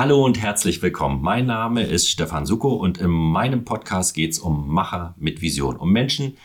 Hallo 0.00 0.24
und 0.24 0.40
herzlich 0.40 0.80
willkommen. 0.80 1.20
Mein 1.20 1.44
Name 1.44 1.82
ist 1.82 2.08
Stefan 2.08 2.46
Suko 2.46 2.72
und 2.72 2.96
in 2.96 3.10
meinem 3.10 3.66
Podcast 3.66 4.14
geht 4.14 4.30
es 4.30 4.38
um 4.38 4.66
Macher 4.72 5.14
mit 5.18 5.42
Vision, 5.42 5.76
um 5.76 5.92
Menschen, 5.92 6.38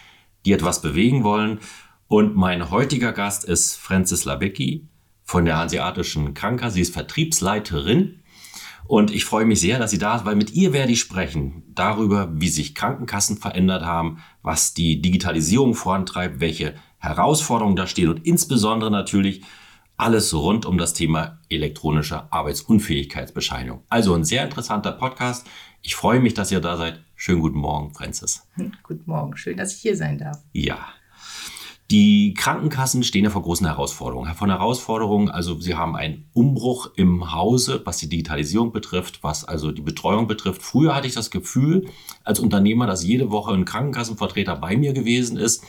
die 0.45 0.51
etwas 0.51 0.81
bewegen 0.81 1.23
wollen. 1.23 1.61
Und 2.09 2.35
mein 2.35 2.69
heutiger 2.69 3.13
Gast 3.13 3.45
ist 3.45 3.77
Francis 3.77 4.25
Labecki 4.25 4.89
von 5.23 5.45
der 5.45 5.55
Hanseatischen 5.55 6.33
Krankenkasse. 6.33 6.73
Sie 6.73 6.81
ist 6.81 6.93
Vertriebsleiterin 6.93 8.19
und 8.87 9.09
ich 9.09 9.23
freue 9.23 9.45
mich 9.45 9.61
sehr, 9.61 9.79
dass 9.79 9.91
sie 9.91 9.99
da 9.99 10.17
ist, 10.17 10.25
weil 10.25 10.35
mit 10.35 10.51
ihr 10.51 10.73
werde 10.73 10.91
ich 10.91 10.99
sprechen 10.99 11.63
darüber, 11.73 12.29
wie 12.33 12.49
sich 12.49 12.75
Krankenkassen 12.75 13.37
verändert 13.37 13.85
haben, 13.85 14.17
was 14.41 14.73
die 14.73 15.01
Digitalisierung 15.01 15.75
vorantreibt, 15.75 16.41
welche 16.41 16.75
Herausforderungen 16.97 17.77
da 17.77 17.87
stehen 17.87 18.09
und 18.09 18.25
insbesondere 18.25 18.91
natürlich 18.91 19.43
alles 19.97 20.33
rund 20.33 20.65
um 20.65 20.77
das 20.77 20.93
Thema 20.93 21.39
elektronische 21.49 22.31
Arbeitsunfähigkeitsbescheinigung. 22.31 23.83
Also 23.89 24.13
ein 24.13 24.23
sehr 24.23 24.43
interessanter 24.43 24.91
Podcast. 24.91 25.47
Ich 25.81 25.95
freue 25.95 26.19
mich, 26.19 26.33
dass 26.33 26.51
ihr 26.51 26.59
da 26.59 26.77
seid. 26.77 27.01
Schönen 27.15 27.41
guten 27.41 27.59
Morgen, 27.59 27.93
Francis. 27.93 28.45
Guten 28.83 29.03
Morgen, 29.05 29.37
schön, 29.37 29.55
dass 29.55 29.73
ich 29.73 29.81
hier 29.81 29.95
sein 29.95 30.17
darf. 30.17 30.39
Ja. 30.51 30.79
Die 31.91 32.33
Krankenkassen 32.33 33.03
stehen 33.03 33.23
ja 33.23 33.29
vor 33.29 33.43
großen 33.43 33.67
Herausforderungen. 33.67 34.33
Von 34.33 34.49
Herausforderungen, 34.49 35.29
also 35.29 35.59
sie 35.61 35.75
haben 35.75 35.95
einen 35.95 36.25
Umbruch 36.33 36.89
im 36.95 37.31
Hause, 37.31 37.81
was 37.85 37.97
die 37.97 38.09
Digitalisierung 38.09 38.71
betrifft, 38.71 39.23
was 39.23 39.45
also 39.45 39.71
die 39.71 39.83
Betreuung 39.83 40.27
betrifft. 40.27 40.63
Früher 40.63 40.95
hatte 40.95 41.07
ich 41.07 41.13
das 41.13 41.29
Gefühl 41.29 41.87
als 42.23 42.39
Unternehmer, 42.39 42.87
dass 42.87 43.05
jede 43.05 43.29
Woche 43.29 43.53
ein 43.53 43.65
Krankenkassenvertreter 43.65 44.55
bei 44.55 44.75
mir 44.75 44.93
gewesen 44.93 45.37
ist 45.37 45.63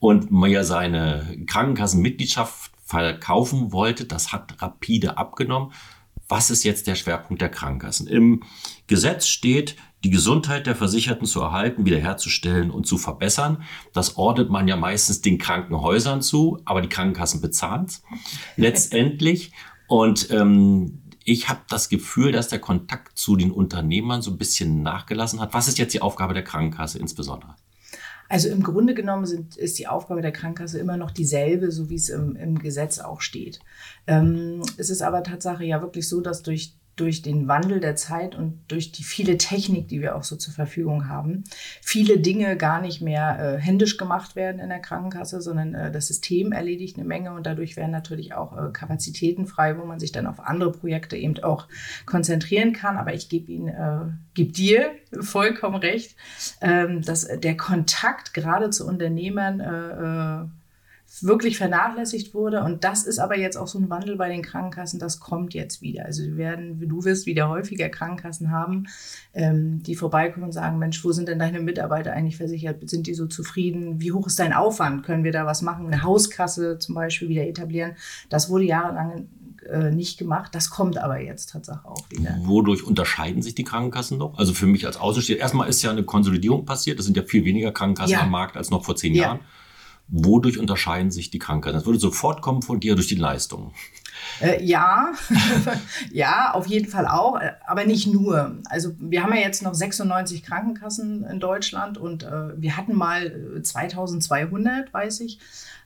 und 0.00 0.30
mir 0.30 0.64
seine 0.64 1.36
Krankenkassenmitgliedschaft 1.46 2.67
verkaufen 2.88 3.70
wollte. 3.70 4.06
Das 4.06 4.32
hat 4.32 4.62
rapide 4.62 5.18
abgenommen. 5.18 5.72
Was 6.26 6.50
ist 6.50 6.64
jetzt 6.64 6.86
der 6.86 6.94
Schwerpunkt 6.94 7.40
der 7.42 7.50
Krankenkassen? 7.50 8.06
Im 8.06 8.42
Gesetz 8.86 9.26
steht, 9.26 9.76
die 10.04 10.10
Gesundheit 10.10 10.66
der 10.66 10.74
Versicherten 10.74 11.26
zu 11.26 11.40
erhalten, 11.40 11.84
wiederherzustellen 11.84 12.70
und 12.70 12.86
zu 12.86 12.96
verbessern. 12.96 13.62
Das 13.92 14.16
ordnet 14.16 14.48
man 14.48 14.68
ja 14.68 14.76
meistens 14.76 15.20
den 15.20 15.38
Krankenhäusern 15.38 16.22
zu, 16.22 16.60
aber 16.64 16.80
die 16.80 16.88
Krankenkassen 16.88 17.40
bezahlen 17.40 17.86
es 17.86 18.02
letztendlich. 18.56 19.52
Und 19.86 20.30
ähm, 20.30 21.02
ich 21.24 21.50
habe 21.50 21.60
das 21.68 21.90
Gefühl, 21.90 22.32
dass 22.32 22.48
der 22.48 22.58
Kontakt 22.58 23.18
zu 23.18 23.36
den 23.36 23.50
Unternehmern 23.50 24.22
so 24.22 24.30
ein 24.30 24.38
bisschen 24.38 24.82
nachgelassen 24.82 25.40
hat. 25.40 25.52
Was 25.52 25.68
ist 25.68 25.78
jetzt 25.78 25.92
die 25.92 26.00
Aufgabe 26.00 26.32
der 26.32 26.44
Krankenkasse 26.44 26.98
insbesondere? 26.98 27.54
Also 28.28 28.48
im 28.48 28.62
Grunde 28.62 28.94
genommen 28.94 29.26
sind, 29.26 29.56
ist 29.56 29.78
die 29.78 29.86
Aufgabe 29.86 30.20
der 30.20 30.32
Krankenkasse 30.32 30.78
immer 30.78 30.96
noch 30.96 31.10
dieselbe, 31.10 31.70
so 31.70 31.88
wie 31.88 31.94
es 31.94 32.10
im, 32.10 32.36
im 32.36 32.58
Gesetz 32.58 32.98
auch 32.98 33.20
steht. 33.22 33.60
Ähm, 34.06 34.62
es 34.76 34.90
ist 34.90 35.02
aber 35.02 35.22
Tatsache 35.22 35.64
ja 35.64 35.80
wirklich 35.80 36.08
so, 36.08 36.20
dass 36.20 36.42
durch 36.42 36.74
durch 37.00 37.22
den 37.22 37.48
Wandel 37.48 37.80
der 37.80 37.96
Zeit 37.96 38.34
und 38.34 38.60
durch 38.68 38.92
die 38.92 39.02
viele 39.02 39.38
Technik, 39.38 39.88
die 39.88 40.00
wir 40.00 40.16
auch 40.16 40.24
so 40.24 40.36
zur 40.36 40.52
Verfügung 40.52 41.08
haben, 41.08 41.44
viele 41.80 42.18
Dinge 42.18 42.56
gar 42.56 42.80
nicht 42.80 43.00
mehr 43.00 43.38
äh, 43.38 43.60
händisch 43.60 43.96
gemacht 43.96 44.36
werden 44.36 44.60
in 44.60 44.68
der 44.68 44.80
Krankenkasse, 44.80 45.40
sondern 45.40 45.74
äh, 45.74 45.92
das 45.92 46.08
System 46.08 46.52
erledigt 46.52 46.96
eine 46.96 47.06
Menge 47.06 47.32
und 47.32 47.46
dadurch 47.46 47.76
werden 47.76 47.92
natürlich 47.92 48.34
auch 48.34 48.56
äh, 48.56 48.70
Kapazitäten 48.72 49.46
frei, 49.46 49.78
wo 49.78 49.84
man 49.84 50.00
sich 50.00 50.12
dann 50.12 50.26
auf 50.26 50.40
andere 50.40 50.72
Projekte 50.72 51.16
eben 51.16 51.38
auch 51.42 51.68
konzentrieren 52.06 52.72
kann. 52.72 52.96
Aber 52.96 53.14
ich 53.14 53.28
gebe 53.28 53.50
Ihnen, 53.52 53.68
äh, 53.68 54.12
gebe 54.34 54.52
dir 54.52 54.90
vollkommen 55.20 55.76
recht, 55.76 56.16
ähm, 56.60 57.02
dass 57.02 57.26
der 57.26 57.56
Kontakt 57.56 58.34
gerade 58.34 58.70
zu 58.70 58.86
Unternehmern 58.86 59.60
äh, 59.60 60.42
äh 60.42 60.57
wirklich 61.20 61.56
vernachlässigt 61.56 62.34
wurde. 62.34 62.62
Und 62.62 62.84
das 62.84 63.04
ist 63.04 63.18
aber 63.18 63.38
jetzt 63.38 63.56
auch 63.56 63.66
so 63.66 63.78
ein 63.78 63.88
Wandel 63.90 64.16
bei 64.16 64.28
den 64.28 64.42
Krankenkassen, 64.42 65.00
das 65.00 65.20
kommt 65.20 65.54
jetzt 65.54 65.80
wieder. 65.80 66.04
Also 66.04 66.22
wir 66.22 66.36
werden, 66.36 66.86
du 66.86 67.04
wirst 67.04 67.26
wieder 67.26 67.48
häufiger 67.48 67.88
Krankenkassen 67.88 68.50
haben, 68.50 68.86
ähm, 69.32 69.82
die 69.82 69.94
vorbeikommen 69.94 70.46
und 70.46 70.52
sagen, 70.52 70.78
Mensch, 70.78 71.02
wo 71.04 71.12
sind 71.12 71.28
denn 71.28 71.38
deine 71.38 71.60
Mitarbeiter 71.60 72.12
eigentlich 72.12 72.36
versichert? 72.36 72.88
Sind 72.88 73.06
die 73.06 73.14
so 73.14 73.26
zufrieden? 73.26 74.00
Wie 74.00 74.12
hoch 74.12 74.26
ist 74.26 74.38
dein 74.38 74.52
Aufwand? 74.52 75.04
Können 75.04 75.24
wir 75.24 75.32
da 75.32 75.46
was 75.46 75.62
machen? 75.62 75.86
Eine 75.86 76.02
Hauskasse 76.02 76.78
zum 76.78 76.94
Beispiel 76.94 77.28
wieder 77.28 77.46
etablieren? 77.46 77.96
Das 78.28 78.50
wurde 78.50 78.64
jahrelang 78.64 79.28
äh, 79.68 79.90
nicht 79.90 80.18
gemacht. 80.18 80.54
Das 80.54 80.70
kommt 80.70 80.98
aber 80.98 81.20
jetzt 81.20 81.50
tatsächlich 81.50 81.84
auch 81.84 82.10
wieder. 82.10 82.36
Wodurch 82.42 82.84
unterscheiden 82.84 83.42
sich 83.42 83.54
die 83.54 83.64
Krankenkassen 83.64 84.18
noch? 84.18 84.38
Also 84.38 84.52
für 84.52 84.66
mich 84.66 84.86
als 84.86 84.98
Außenstehender, 84.98 85.42
erstmal 85.42 85.68
ist 85.68 85.82
ja 85.82 85.90
eine 85.90 86.04
Konsolidierung 86.04 86.64
passiert. 86.64 86.98
Es 86.98 87.06
sind 87.06 87.16
ja 87.16 87.22
viel 87.22 87.44
weniger 87.44 87.72
Krankenkassen 87.72 88.12
ja. 88.12 88.22
am 88.22 88.30
Markt 88.30 88.56
als 88.56 88.70
noch 88.70 88.84
vor 88.84 88.96
zehn 88.96 89.14
ja. 89.14 89.22
Jahren. 89.22 89.40
Wodurch 90.08 90.58
unterscheiden 90.58 91.10
sich 91.10 91.30
die 91.30 91.38
Krankheiten? 91.38 91.76
Das 91.76 91.86
würde 91.86 91.98
sofort 91.98 92.40
kommen 92.40 92.62
von 92.62 92.80
dir 92.80 92.94
durch 92.94 93.08
die 93.08 93.14
Leistung. 93.14 93.72
Äh, 94.40 94.64
ja, 94.64 95.12
ja, 96.12 96.52
auf 96.52 96.66
jeden 96.66 96.88
Fall 96.88 97.06
auch, 97.06 97.40
äh, 97.40 97.52
aber 97.66 97.84
nicht 97.84 98.06
nur. 98.06 98.58
Also 98.68 98.92
wir 98.98 99.22
haben 99.22 99.34
ja 99.34 99.40
jetzt 99.40 99.62
noch 99.62 99.74
96 99.74 100.42
Krankenkassen 100.42 101.24
in 101.24 101.40
Deutschland 101.40 101.98
und 101.98 102.22
äh, 102.22 102.60
wir 102.60 102.76
hatten 102.76 102.94
mal 102.94 103.60
2200, 103.62 104.88
äh, 104.88 104.92
weiß 104.92 105.20
ich. 105.20 105.38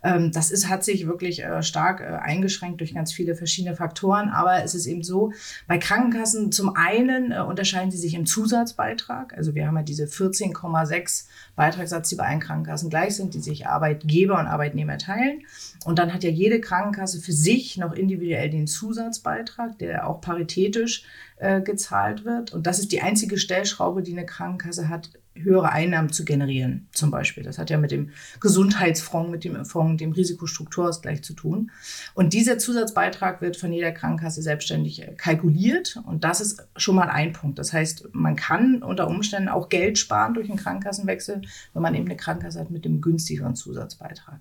Ähm, 0.02 0.32
das 0.32 0.50
ist, 0.50 0.68
hat 0.68 0.84
sich 0.84 1.06
wirklich 1.06 1.42
äh, 1.44 1.62
stark 1.62 2.00
äh, 2.00 2.04
eingeschränkt 2.04 2.80
durch 2.80 2.94
ganz 2.94 3.12
viele 3.12 3.34
verschiedene 3.34 3.76
Faktoren. 3.76 4.30
Aber 4.30 4.62
es 4.64 4.74
ist 4.74 4.86
eben 4.86 5.02
so, 5.02 5.32
bei 5.66 5.78
Krankenkassen 5.78 6.52
zum 6.52 6.74
einen 6.74 7.32
unterscheiden 7.32 7.90
sie 7.90 7.98
sich 7.98 8.14
im 8.14 8.26
Zusatzbeitrag. 8.26 9.34
Also 9.36 9.54
wir 9.54 9.66
haben 9.66 9.76
ja 9.76 9.82
diese 9.82 10.04
14,6 10.04 11.26
Beitragssatz, 11.54 12.08
die 12.08 12.16
bei 12.16 12.26
allen 12.26 12.40
Krankenkassen 12.40 12.90
gleich 12.90 13.14
sind, 13.16 13.34
die 13.34 13.40
sich 13.40 13.66
Arbeitgeber 13.66 14.38
und 14.38 14.46
Arbeitnehmer 14.46 14.98
teilen. 14.98 15.42
Und 15.84 15.98
dann 15.98 16.12
hat 16.12 16.24
ja 16.24 16.30
jede 16.30 16.60
Krankenkasse 16.60 17.20
für 17.20 17.32
sich 17.32 17.76
noch 17.76 17.92
individuell 17.92 18.21
den 18.22 18.66
Zusatzbeitrag, 18.66 19.78
der 19.78 20.08
auch 20.08 20.20
paritätisch 20.20 21.04
äh, 21.36 21.60
gezahlt 21.60 22.24
wird. 22.24 22.52
Und 22.52 22.66
das 22.66 22.78
ist 22.78 22.92
die 22.92 23.02
einzige 23.02 23.38
Stellschraube, 23.38 24.02
die 24.02 24.12
eine 24.12 24.26
Krankenkasse 24.26 24.88
hat, 24.88 25.10
höhere 25.34 25.72
Einnahmen 25.72 26.12
zu 26.12 26.24
generieren, 26.24 26.88
zum 26.92 27.10
Beispiel. 27.10 27.42
Das 27.42 27.58
hat 27.58 27.70
ja 27.70 27.78
mit 27.78 27.90
dem 27.90 28.10
Gesundheitsfonds, 28.40 29.30
mit 29.30 29.44
dem 29.44 29.64
Fonds, 29.64 29.98
dem 29.98 30.12
Risikostrukturausgleich 30.12 31.22
zu 31.22 31.34
tun. 31.34 31.70
Und 32.14 32.32
dieser 32.32 32.58
Zusatzbeitrag 32.58 33.40
wird 33.40 33.56
von 33.56 33.72
jeder 33.72 33.92
Krankenkasse 33.92 34.42
selbstständig 34.42 35.02
äh, 35.02 35.14
kalkuliert. 35.16 35.98
Und 36.06 36.24
das 36.24 36.40
ist 36.40 36.66
schon 36.76 36.96
mal 36.96 37.08
ein 37.08 37.32
Punkt. 37.32 37.58
Das 37.58 37.72
heißt, 37.72 38.10
man 38.12 38.36
kann 38.36 38.82
unter 38.82 39.08
Umständen 39.08 39.48
auch 39.48 39.68
Geld 39.68 39.98
sparen 39.98 40.34
durch 40.34 40.48
einen 40.48 40.58
Krankenkassenwechsel, 40.58 41.42
wenn 41.72 41.82
man 41.82 41.94
eben 41.94 42.06
eine 42.06 42.16
Krankenkasse 42.16 42.60
hat 42.60 42.70
mit 42.70 42.84
dem 42.84 43.00
günstigeren 43.00 43.56
Zusatzbeitrag. 43.56 44.38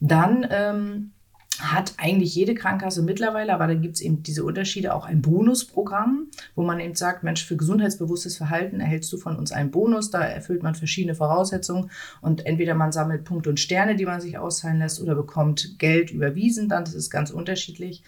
Dann 0.00 0.46
ähm, 0.50 1.12
hat 1.60 1.94
eigentlich 1.96 2.34
jede 2.34 2.54
Krankenkasse 2.54 3.02
mittlerweile, 3.02 3.54
aber 3.54 3.66
da 3.66 3.74
gibt 3.74 3.96
es 3.96 4.00
eben 4.00 4.22
diese 4.22 4.44
Unterschiede, 4.44 4.94
auch 4.94 5.04
ein 5.04 5.22
Bonusprogramm, 5.22 6.28
wo 6.54 6.62
man 6.62 6.80
eben 6.80 6.94
sagt, 6.94 7.22
Mensch, 7.22 7.44
für 7.44 7.56
gesundheitsbewusstes 7.56 8.36
Verhalten 8.36 8.80
erhältst 8.80 9.12
du 9.12 9.16
von 9.16 9.36
uns 9.36 9.52
einen 9.52 9.70
Bonus, 9.70 10.10
da 10.10 10.20
erfüllt 10.22 10.62
man 10.62 10.74
verschiedene 10.74 11.14
Voraussetzungen 11.14 11.90
und 12.20 12.46
entweder 12.46 12.74
man 12.74 12.92
sammelt 12.92 13.24
Punkte 13.24 13.50
und 13.50 13.60
Sterne, 13.60 13.96
die 13.96 14.06
man 14.06 14.20
sich 14.20 14.38
auszahlen 14.38 14.78
lässt 14.78 15.00
oder 15.00 15.14
bekommt 15.14 15.78
Geld 15.78 16.10
überwiesen, 16.10 16.68
dann 16.68 16.84
das 16.84 16.94
ist 16.94 17.10
ganz 17.10 17.30
unterschiedlich. 17.30 18.02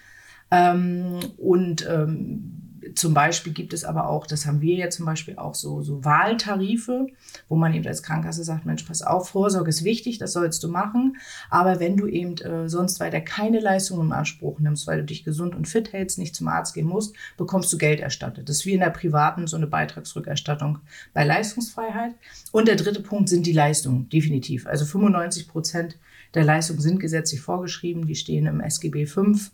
Ähm, 0.50 1.18
und 1.36 1.86
ähm, 1.88 2.67
zum 2.94 3.14
Beispiel 3.14 3.52
gibt 3.52 3.72
es 3.72 3.84
aber 3.84 4.08
auch, 4.08 4.26
das 4.26 4.46
haben 4.46 4.60
wir 4.60 4.76
ja 4.76 4.90
zum 4.90 5.06
Beispiel 5.06 5.36
auch 5.36 5.54
so, 5.54 5.82
so 5.82 6.04
Wahltarife, 6.04 7.06
wo 7.48 7.56
man 7.56 7.74
eben 7.74 7.86
als 7.86 8.02
Krankenkasse 8.02 8.44
sagt, 8.44 8.66
Mensch, 8.66 8.82
pass 8.84 9.02
auf, 9.02 9.30
Vorsorge 9.30 9.70
ist 9.70 9.84
wichtig, 9.84 10.18
das 10.18 10.32
sollst 10.32 10.62
du 10.62 10.68
machen. 10.68 11.16
Aber 11.50 11.80
wenn 11.80 11.96
du 11.96 12.06
eben 12.06 12.36
äh, 12.38 12.68
sonst 12.68 13.00
weiter 13.00 13.20
keine 13.20 13.60
Leistung 13.60 14.00
im 14.00 14.12
Anspruch 14.12 14.60
nimmst, 14.60 14.86
weil 14.86 14.98
du 14.98 15.04
dich 15.04 15.24
gesund 15.24 15.54
und 15.54 15.66
fit 15.66 15.92
hältst, 15.92 16.18
nicht 16.18 16.34
zum 16.34 16.48
Arzt 16.48 16.74
gehen 16.74 16.86
musst, 16.86 17.14
bekommst 17.36 17.72
du 17.72 17.78
Geld 17.78 18.00
erstattet. 18.00 18.48
Das 18.48 18.56
ist 18.56 18.66
wie 18.66 18.74
in 18.74 18.80
der 18.80 18.90
privaten 18.90 19.46
so 19.46 19.56
eine 19.56 19.66
Beitragsrückerstattung 19.66 20.78
bei 21.14 21.24
Leistungsfreiheit. 21.24 22.14
Und 22.52 22.68
der 22.68 22.76
dritte 22.76 23.00
Punkt 23.00 23.28
sind 23.28 23.46
die 23.46 23.52
Leistungen, 23.52 24.08
definitiv. 24.08 24.66
Also 24.66 24.84
95 24.84 25.48
Prozent 25.48 25.98
der 26.34 26.44
Leistungen 26.44 26.80
sind 26.80 27.00
gesetzlich 27.00 27.40
vorgeschrieben, 27.40 28.06
die 28.06 28.14
stehen 28.14 28.46
im 28.46 28.60
SGB 28.60 29.06
5 29.06 29.50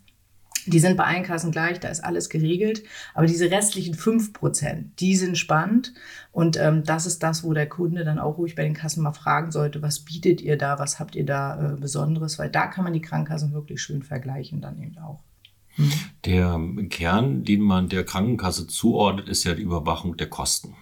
die 0.65 0.79
sind 0.79 0.97
bei 0.97 1.03
allen 1.03 1.23
Kassen 1.23 1.51
gleich, 1.51 1.79
da 1.79 1.89
ist 1.89 2.03
alles 2.03 2.29
geregelt. 2.29 2.83
Aber 3.13 3.27
diese 3.27 3.51
restlichen 3.51 3.93
fünf 3.93 4.33
Prozent, 4.33 4.99
die 4.99 5.15
sind 5.15 5.37
spannend. 5.37 5.93
Und 6.31 6.57
ähm, 6.57 6.83
das 6.83 7.05
ist 7.05 7.23
das, 7.23 7.43
wo 7.43 7.53
der 7.53 7.69
Kunde 7.69 8.03
dann 8.03 8.19
auch 8.19 8.37
ruhig 8.37 8.55
bei 8.55 8.63
den 8.63 8.73
Kassen 8.73 9.03
mal 9.03 9.13
fragen 9.13 9.51
sollte, 9.51 9.81
was 9.81 9.99
bietet 9.99 10.41
ihr 10.41 10.57
da, 10.57 10.79
was 10.79 10.99
habt 10.99 11.15
ihr 11.15 11.25
da 11.25 11.73
äh, 11.73 11.79
Besonderes? 11.79 12.39
Weil 12.39 12.49
da 12.49 12.67
kann 12.67 12.83
man 12.83 12.93
die 12.93 13.01
Krankenkassen 13.01 13.53
wirklich 13.53 13.81
schön 13.81 14.03
vergleichen 14.03 14.61
dann 14.61 14.81
eben 14.81 14.97
auch. 14.97 15.21
Mhm. 15.77 15.91
Der 16.25 16.59
Kern, 16.89 17.43
den 17.43 17.61
man 17.61 17.89
der 17.89 18.03
Krankenkasse 18.03 18.67
zuordnet, 18.67 19.29
ist 19.29 19.43
ja 19.43 19.53
die 19.53 19.63
Überwachung 19.63 20.17
der 20.17 20.27
Kosten. 20.27 20.75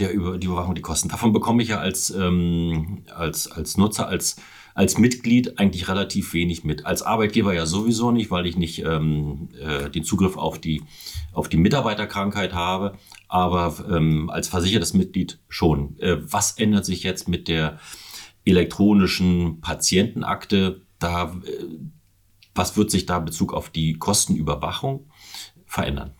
der 0.00 0.12
über 0.12 0.38
die 0.38 0.48
Überwachung 0.48 0.74
der 0.74 0.82
Kosten. 0.82 1.08
Davon 1.08 1.32
bekomme 1.32 1.62
ich 1.62 1.68
ja 1.68 1.78
als, 1.78 2.10
ähm, 2.10 3.04
als, 3.14 3.50
als 3.50 3.76
Nutzer, 3.76 4.08
als 4.08 4.36
als 4.80 4.96
Mitglied 4.96 5.58
eigentlich 5.58 5.88
relativ 5.88 6.32
wenig 6.32 6.64
mit. 6.64 6.86
Als 6.86 7.02
Arbeitgeber 7.02 7.52
ja 7.52 7.66
sowieso 7.66 8.12
nicht, 8.12 8.30
weil 8.30 8.46
ich 8.46 8.56
nicht 8.56 8.78
ähm, 8.78 9.50
äh, 9.60 9.90
den 9.90 10.04
Zugriff 10.04 10.38
auf 10.38 10.58
die, 10.58 10.82
auf 11.34 11.50
die 11.50 11.58
Mitarbeiterkrankheit 11.58 12.54
habe, 12.54 12.96
aber 13.28 13.74
ähm, 13.90 14.30
als 14.30 14.48
versichertes 14.48 14.94
Mitglied 14.94 15.38
schon. 15.50 15.98
Äh, 15.98 16.16
was 16.22 16.52
ändert 16.52 16.86
sich 16.86 17.02
jetzt 17.02 17.28
mit 17.28 17.46
der 17.46 17.78
elektronischen 18.46 19.60
Patientenakte? 19.60 20.80
Da, 20.98 21.24
äh, 21.44 21.64
was 22.54 22.78
wird 22.78 22.90
sich 22.90 23.04
da 23.04 23.18
in 23.18 23.26
Bezug 23.26 23.52
auf 23.52 23.68
die 23.68 23.98
Kostenüberwachung 23.98 25.10
verändern? 25.66 26.14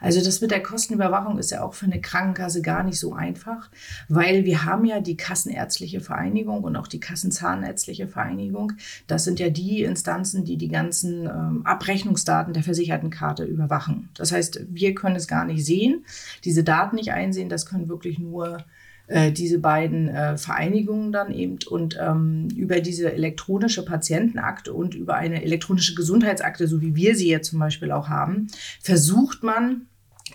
Also 0.00 0.22
das 0.22 0.40
mit 0.40 0.50
der 0.50 0.62
Kostenüberwachung 0.62 1.38
ist 1.38 1.50
ja 1.50 1.62
auch 1.62 1.74
für 1.74 1.86
eine 1.86 2.00
Krankenkasse 2.00 2.62
gar 2.62 2.82
nicht 2.82 2.98
so 2.98 3.14
einfach, 3.14 3.70
weil 4.08 4.44
wir 4.44 4.64
haben 4.64 4.84
ja 4.84 5.00
die 5.00 5.16
Kassenärztliche 5.16 6.00
Vereinigung 6.00 6.62
und 6.64 6.76
auch 6.76 6.86
die 6.86 7.00
Kassenzahnärztliche 7.00 8.08
Vereinigung. 8.08 8.72
Das 9.06 9.24
sind 9.24 9.40
ja 9.40 9.50
die 9.50 9.82
Instanzen, 9.82 10.44
die 10.44 10.56
die 10.56 10.68
ganzen 10.68 11.26
ähm, 11.26 11.62
Abrechnungsdaten 11.64 12.52
der 12.52 12.62
Versichertenkarte 12.62 13.44
überwachen. 13.44 14.08
Das 14.14 14.32
heißt, 14.32 14.66
wir 14.68 14.94
können 14.94 15.16
es 15.16 15.26
gar 15.26 15.44
nicht 15.44 15.64
sehen, 15.64 16.04
diese 16.44 16.64
Daten 16.64 16.96
nicht 16.96 17.12
einsehen. 17.12 17.48
Das 17.48 17.66
können 17.66 17.88
wirklich 17.88 18.18
nur 18.18 18.64
äh, 19.08 19.32
diese 19.32 19.58
beiden 19.58 20.08
äh, 20.08 20.36
Vereinigungen 20.36 21.12
dann 21.12 21.32
eben 21.32 21.58
und 21.68 21.98
ähm, 22.00 22.48
über 22.54 22.80
diese 22.80 23.12
elektronische 23.12 23.84
Patientenakte 23.84 24.72
und 24.72 24.94
über 24.94 25.14
eine 25.16 25.42
elektronische 25.42 25.94
Gesundheitsakte, 25.94 26.68
so 26.68 26.80
wie 26.80 26.94
wir 26.94 27.16
sie 27.16 27.28
jetzt 27.28 27.50
zum 27.50 27.58
Beispiel 27.58 27.90
auch 27.90 28.08
haben, 28.08 28.48
versucht 28.80 29.42
man 29.42 29.86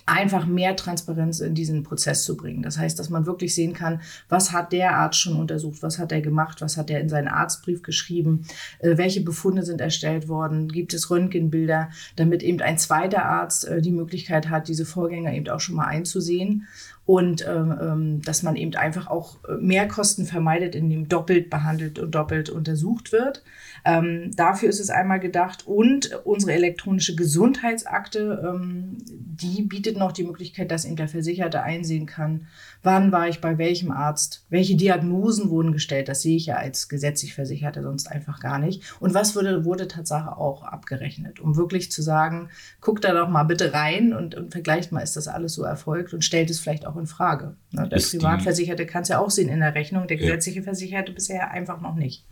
einfach 0.06 0.46
mehr 0.46 0.76
Transparenz 0.76 1.40
in 1.40 1.56
diesen 1.56 1.84
Prozess 1.84 2.24
zu 2.24 2.36
bringen. 2.36 2.64
Das 2.64 2.78
heißt, 2.78 2.98
dass 3.00 3.10
man 3.10 3.26
wirklich 3.26 3.56
sehen 3.56 3.74
kann, 3.74 4.02
was 4.28 4.52
hat 4.52 4.74
der 4.74 4.98
Arzt 4.98 5.20
schon 5.20 5.40
untersucht, 5.40 5.82
was 5.82 6.00
hat 6.00 6.12
er 6.12 6.22
gemacht, 6.22 6.62
was 6.62 6.78
hat 6.78 6.90
er 6.90 7.00
in 7.00 7.10
seinen 7.10 7.28
Arztbrief 7.28 7.84
geschrieben, 7.84 8.46
äh, 8.80 8.98
welche 8.98 9.22
Befunde 9.22 9.64
sind 9.64 9.82
erstellt 9.82 10.28
worden, 10.28 10.68
gibt 10.68 10.94
es 10.94 11.10
Röntgenbilder, 11.10 11.90
damit 12.16 12.44
eben 12.44 12.62
ein 12.62 12.78
zweiter 12.78 13.26
Arzt 13.26 13.66
äh, 13.66 13.82
die 13.82 13.92
Möglichkeit 13.92 14.50
hat, 14.50 14.68
diese 14.68 14.86
Vorgänger 14.86 15.34
eben 15.34 15.50
auch 15.50 15.60
schon 15.60 15.76
mal 15.76 15.88
einzusehen 15.88 16.68
und 17.06 17.46
ähm, 17.48 17.78
ähm 17.82 18.22
dass 18.22 18.44
man 18.44 18.56
eben 18.56 18.76
einfach 18.76 19.08
auch 19.08 19.38
äh, 19.48 19.54
mehr 19.54 19.88
Kosten 19.88 20.26
vermeidet, 20.26 20.76
indem 20.76 21.10
doppelt 21.10 21.50
behandelt 21.50 22.00
und 22.00 22.16
doppelt 22.16 22.50
untersucht 22.50 23.12
wird. 23.12 23.44
Ähm, 23.86 24.32
dafür 24.36 24.70
ist 24.70 24.80
es 24.80 24.90
einmal 24.90 25.20
gedacht 25.20 25.68
und 25.68 26.12
unsere 26.24 26.54
elektronische 26.54 27.16
Gesundheitsakte, 27.16 28.42
ähm, 28.46 28.98
die 29.06 29.64
bietet 29.64 29.98
noch 29.98 30.14
die 30.14 30.24
Möglichkeit, 30.24 30.72
dass 30.72 30.86
eben 30.86 30.96
der 30.96 31.10
Versicherte 31.10 31.62
einsehen 31.64 32.06
kann, 32.06 32.48
wann 32.82 33.12
war 33.12 33.28
ich 33.28 33.42
bei 33.42 33.58
welchem 33.58 33.92
Arzt, 33.92 34.46
welche 34.50 34.76
Diagnosen 34.76 35.50
wurden 35.50 35.74
gestellt, 35.74 36.08
das 36.08 36.22
sehe 36.22 36.38
ich 36.38 36.46
ja 36.46 36.56
als 36.56 36.88
gesetzlich 36.88 37.34
Versicherter 37.34 37.84
sonst 37.84 38.10
einfach 38.10 38.40
gar 38.40 38.60
nicht. 38.60 38.84
Und 39.02 39.14
was 39.14 39.36
wurde, 39.36 39.66
wurde 39.66 39.88
Tatsache 39.88 40.38
auch 40.38 40.64
abgerechnet, 40.64 41.40
um 41.42 41.58
wirklich 41.58 41.92
zu 41.92 42.02
sagen, 42.02 42.50
guckt 42.80 43.04
da 43.04 43.14
doch 43.14 43.28
mal 43.28 43.44
bitte 43.44 43.74
rein 43.74 44.14
und, 44.14 44.36
und 44.36 44.52
vergleicht 44.52 44.92
mal, 44.92 45.02
ist 45.02 45.18
das 45.18 45.28
alles 45.28 45.54
so 45.54 45.64
erfolgt 45.64 46.14
und 46.14 46.24
stellt 46.24 46.50
es 46.50 46.60
vielleicht 46.60 46.86
auch 46.86 46.96
in 46.96 47.08
Frage. 47.08 47.58
Ne? 47.74 47.90
Der 47.90 47.98
Privatversicherte 47.98 48.86
kann 48.86 49.02
es 49.02 49.10
ja 49.10 49.20
auch 49.20 49.30
sehen 49.30 49.50
in 49.50 49.60
der 49.60 49.76
Rechnung, 49.76 50.08
der 50.08 50.18
gesetzliche 50.18 50.60
ja. 50.60 50.64
Versicherte 50.64 51.12
bisher 51.12 51.52
einfach 51.52 51.82
noch 51.82 51.96
nicht. 51.96 52.24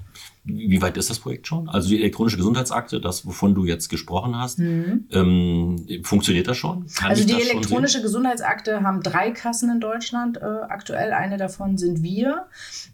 Wie 0.44 0.82
weit 0.82 0.98
ist 0.98 1.10
das 1.10 1.20
Projekt 1.20 1.48
schon? 1.48 1.70
Also 1.70 1.90
die 1.90 2.00
elektronische 2.00 2.38
Gesundheitsakte, 2.38 3.00
das, 3.00 3.28
wovon 3.28 3.54
du 3.54 3.66
jetzt 3.66 3.90
gesprochen 3.90 4.36
hast, 4.36 4.58
mhm. 4.58 5.06
ähm, 5.12 6.04
funktioniert 6.04 6.48
das 6.48 6.58
schon? 6.58 6.88
Kann 6.96 7.12
also 7.12 7.24
die 7.26 7.40
elektronische 7.40 8.02
Gesundheitsakte 8.02 8.82
haben 8.82 9.04
drei 9.04 9.32
Kassen 9.32 9.70
in 9.70 9.80
Deutschland 9.80 10.38
äh, 10.38 10.46
aktuell. 10.46 11.14
Eine 11.14 11.38
davon 11.38 11.78
sind 11.78 12.02
wir. 12.02 12.48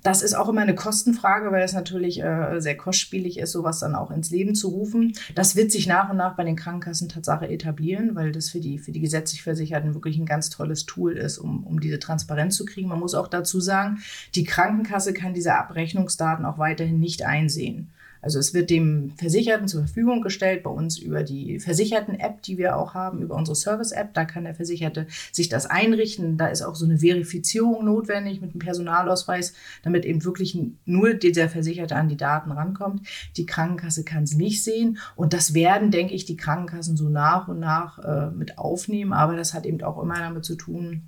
Das 0.04 0.22
ist 0.22 0.36
auch 0.36 0.50
immer 0.50 0.62
eine 0.62 0.76
Kostenfrage, 0.76 1.52
weil 1.52 1.64
es 1.64 1.74
natürlich 1.74 2.22
äh, 2.22 2.60
sehr 2.60 2.76
kostspielig 2.76 3.40
ist, 3.40 3.54
sowas 3.54 3.80
dann 3.80 3.96
auch 3.96 4.12
ins 4.12 4.30
Leben 4.30 4.54
zu 4.54 4.68
rufen. 4.68 5.14
Das 5.34 5.56
wird 5.56 5.72
sich 5.72 5.88
nach 5.88 6.10
und 6.10 6.18
nach 6.18 6.36
bei 6.36 6.44
den 6.44 6.58
Krankenkassen 6.58 7.08
Tatsache 7.08 7.48
etablieren, 7.48 8.16
weil 8.16 8.34
das 8.34 8.50
für 8.50 8.60
die, 8.60 8.78
für 8.78 8.92
die 8.92 9.00
gesetzlich 9.00 9.42
Versicherten 9.42 9.94
wirklich 9.94 10.18
ein 10.18 10.26
ganz 10.26 10.50
tolles 10.50 10.86
Tool 10.86 11.14
ist, 11.14 11.38
um, 11.38 11.66
um 11.66 11.80
diese 11.80 12.00
Transparenz 12.00 12.37
zu 12.52 12.66
kriegen. 12.66 12.90
Man 12.90 13.00
muss 13.00 13.16
auch 13.16 13.28
dazu 13.28 13.60
sagen, 13.62 14.00
die 14.36 14.44
Krankenkasse 14.44 15.14
kann 15.14 15.34
diese 15.34 15.56
Abrechnungsdaten 15.56 16.46
auch 16.46 16.58
weiterhin 16.58 17.00
nicht 17.00 17.24
ein 17.24 17.38
einsehen. 17.38 17.92
Also 18.20 18.40
es 18.40 18.54
wird 18.54 18.72
dem 18.72 19.12
Versicherten 19.12 19.68
zur 19.68 19.82
Verfügung 19.82 20.22
gestellt, 20.22 20.64
bei 20.64 20.72
uns 20.72 20.98
über 20.98 21.24
die 21.24 21.60
Versicherten-App, 21.60 22.42
die 22.42 22.58
wir 22.58 22.76
auch 22.76 22.96
haben, 22.96 23.22
über 23.22 23.36
unsere 23.36 23.56
Service-App. 23.56 24.14
Da 24.16 24.26
kann 24.26 24.44
der 24.44 24.56
Versicherte 24.56 25.06
sich 25.32 25.50
das 25.50 25.68
einrichten. 25.68 26.36
Da 26.36 26.48
ist 26.48 26.64
auch 26.64 26.76
so 26.76 26.86
eine 26.86 26.98
Verifizierung 26.98 27.86
notwendig 27.86 28.42
mit 28.42 28.54
dem 28.54 28.60
Personalausweis, 28.60 29.54
damit 29.84 30.04
eben 30.04 30.26
wirklich 30.26 30.58
nur 30.86 31.14
dieser 31.14 31.48
Versicherte 31.48 31.96
an 31.96 32.10
die 32.10 32.18
Daten 32.18 32.52
rankommt. 32.52 33.08
Die 33.38 33.46
Krankenkasse 33.46 34.04
kann 34.04 34.24
es 34.24 34.36
nicht 34.36 34.64
sehen. 34.64 34.98
Und 35.16 35.32
das 35.34 35.54
werden, 35.54 35.92
denke 35.92 36.16
ich, 36.16 36.26
die 36.26 36.38
Krankenkassen 36.38 36.98
so 36.98 37.10
nach 37.10 37.48
und 37.48 37.60
nach 37.60 38.00
äh, 38.00 38.32
mit 38.32 38.58
aufnehmen. 38.58 39.14
Aber 39.14 39.36
das 39.38 39.54
hat 39.54 39.68
eben 39.68 39.82
auch 39.84 40.02
immer 40.02 40.18
damit 40.18 40.44
zu 40.44 40.56
tun, 40.56 41.04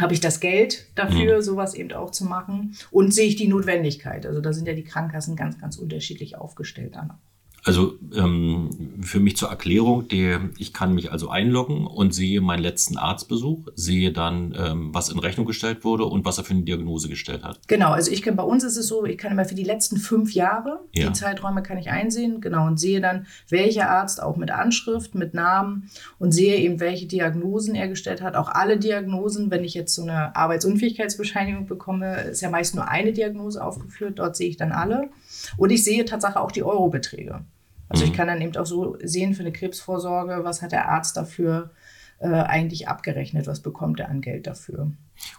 habe 0.00 0.14
ich 0.14 0.20
das 0.20 0.40
Geld 0.40 0.86
dafür, 0.94 1.36
mhm. 1.36 1.42
sowas 1.42 1.74
eben 1.74 1.92
auch 1.92 2.10
zu 2.10 2.24
machen 2.24 2.76
und 2.90 3.12
sehe 3.12 3.26
ich 3.26 3.36
die 3.36 3.48
Notwendigkeit. 3.48 4.26
Also 4.26 4.40
da 4.40 4.52
sind 4.52 4.66
ja 4.66 4.74
die 4.74 4.84
Krankenkassen 4.84 5.36
ganz, 5.36 5.58
ganz 5.58 5.76
unterschiedlich 5.76 6.36
aufgestellt 6.36 6.96
dann 6.96 7.12
auch. 7.12 7.27
Also 7.64 7.98
ähm, 8.14 8.70
für 9.02 9.20
mich 9.20 9.36
zur 9.36 9.48
Erklärung, 9.48 10.08
der, 10.08 10.40
ich 10.58 10.72
kann 10.72 10.94
mich 10.94 11.12
also 11.12 11.28
einloggen 11.28 11.86
und 11.86 12.14
sehe 12.14 12.40
meinen 12.40 12.62
letzten 12.62 12.96
Arztbesuch, 12.96 13.68
sehe 13.74 14.12
dann, 14.12 14.54
ähm, 14.56 14.94
was 14.94 15.10
in 15.10 15.18
Rechnung 15.18 15.46
gestellt 15.46 15.84
wurde 15.84 16.04
und 16.04 16.24
was 16.24 16.38
er 16.38 16.44
für 16.44 16.54
eine 16.54 16.62
Diagnose 16.62 17.08
gestellt 17.08 17.44
hat. 17.44 17.60
Genau, 17.68 17.90
also 17.90 18.10
ich 18.10 18.22
kann, 18.22 18.36
bei 18.36 18.42
uns 18.42 18.64
ist 18.64 18.76
es 18.76 18.86
so, 18.86 19.04
ich 19.04 19.18
kann 19.18 19.32
immer 19.32 19.44
für 19.44 19.54
die 19.54 19.64
letzten 19.64 19.96
fünf 19.98 20.32
Jahre, 20.32 20.80
ja. 20.92 21.08
die 21.08 21.12
Zeiträume 21.12 21.62
kann 21.62 21.78
ich 21.78 21.90
einsehen, 21.90 22.40
genau, 22.40 22.66
und 22.66 22.78
sehe 22.78 23.00
dann, 23.00 23.26
welcher 23.48 23.90
Arzt 23.90 24.22
auch 24.22 24.36
mit 24.36 24.50
Anschrift, 24.50 25.14
mit 25.14 25.34
Namen 25.34 25.90
und 26.18 26.32
sehe 26.32 26.56
eben, 26.56 26.80
welche 26.80 27.06
Diagnosen 27.06 27.74
er 27.74 27.88
gestellt 27.88 28.22
hat. 28.22 28.36
Auch 28.36 28.48
alle 28.48 28.78
Diagnosen, 28.78 29.50
wenn 29.50 29.64
ich 29.64 29.74
jetzt 29.74 29.94
so 29.94 30.02
eine 30.02 30.34
Arbeitsunfähigkeitsbescheinigung 30.36 31.66
bekomme, 31.66 32.22
ist 32.22 32.40
ja 32.40 32.50
meist 32.50 32.74
nur 32.74 32.88
eine 32.88 33.12
Diagnose 33.12 33.62
aufgeführt, 33.62 34.18
dort 34.18 34.36
sehe 34.36 34.48
ich 34.48 34.56
dann 34.56 34.72
alle. 34.72 35.10
Und 35.56 35.70
ich 35.70 35.84
sehe 35.84 36.04
tatsächlich 36.04 36.36
auch 36.36 36.52
die 36.52 36.62
Eurobeträge. 36.62 37.44
Also 37.88 38.04
mhm. 38.04 38.10
ich 38.10 38.16
kann 38.16 38.28
dann 38.28 38.40
eben 38.40 38.56
auch 38.56 38.66
so 38.66 38.96
sehen 39.02 39.34
für 39.34 39.42
eine 39.42 39.52
Krebsvorsorge, 39.52 40.44
was 40.44 40.62
hat 40.62 40.72
der 40.72 40.88
Arzt 40.88 41.16
dafür 41.16 41.70
äh, 42.20 42.28
eigentlich 42.28 42.88
abgerechnet, 42.88 43.46
was 43.46 43.60
bekommt 43.60 44.00
er 44.00 44.08
an 44.08 44.20
Geld 44.20 44.46
dafür. 44.46 44.90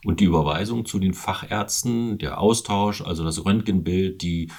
Und 0.04 0.20
die 0.20 0.26
Überweisung 0.26 0.86
zu 0.86 1.00
den 1.00 1.14
Fachärzten, 1.14 2.18
der 2.18 2.40
Austausch, 2.40 3.02
also 3.02 3.24
das 3.24 3.44
Röntgenbild, 3.46 4.22
die 4.22 4.50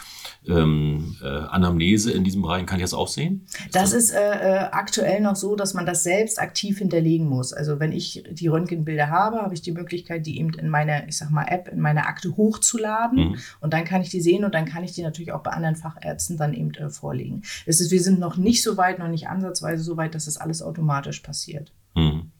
ähm, 0.46 1.16
äh, 1.22 1.26
Anamnese 1.26 2.12
in 2.12 2.24
diesem 2.24 2.42
Bereich, 2.42 2.64
kann 2.66 2.78
ich 2.78 2.84
das 2.84 2.94
auch 2.94 3.08
sehen? 3.08 3.46
Das 3.72 3.92
ist 3.92 4.10
äh, 4.10 4.18
äh, 4.18 4.58
aktuell 4.70 5.20
noch 5.20 5.36
so, 5.36 5.56
dass 5.56 5.74
man 5.74 5.84
das 5.84 6.02
selbst 6.02 6.40
aktiv 6.40 6.78
hinterlegen 6.78 7.26
muss. 7.26 7.52
Also 7.52 7.80
wenn 7.80 7.92
ich 7.92 8.24
die 8.30 8.48
Röntgenbilder 8.48 9.08
habe, 9.08 9.38
habe 9.38 9.54
ich 9.54 9.62
die 9.62 9.72
Möglichkeit, 9.72 10.26
die 10.26 10.38
eben 10.38 10.52
in 10.54 10.68
meine, 10.68 11.06
ich 11.08 11.18
sag 11.18 11.30
mal, 11.30 11.44
App, 11.44 11.68
in 11.68 11.80
meine 11.80 12.06
Akte 12.06 12.36
hochzuladen. 12.36 13.30
Mhm. 13.30 13.36
Und 13.60 13.72
dann 13.72 13.84
kann 13.84 14.02
ich 14.02 14.10
die 14.10 14.20
sehen 14.20 14.44
und 14.44 14.54
dann 14.54 14.64
kann 14.64 14.84
ich 14.84 14.92
die 14.92 15.02
natürlich 15.02 15.32
auch 15.32 15.42
bei 15.42 15.50
anderen 15.50 15.76
Fachärzten 15.76 16.36
dann 16.36 16.54
eben 16.54 16.72
äh, 16.74 16.88
vorlegen. 16.88 17.42
Es 17.66 17.80
ist, 17.80 17.90
wir 17.90 18.02
sind 18.02 18.18
noch 18.18 18.36
nicht 18.36 18.62
so 18.62 18.76
weit, 18.76 18.98
noch 18.98 19.08
nicht 19.08 19.28
ansatzweise 19.28 19.82
so 19.82 19.96
weit, 19.96 20.14
dass 20.14 20.24
das 20.24 20.38
alles 20.38 20.62
automatisch 20.62 21.20
passiert. 21.20 21.72
Mhm. 22.00 22.30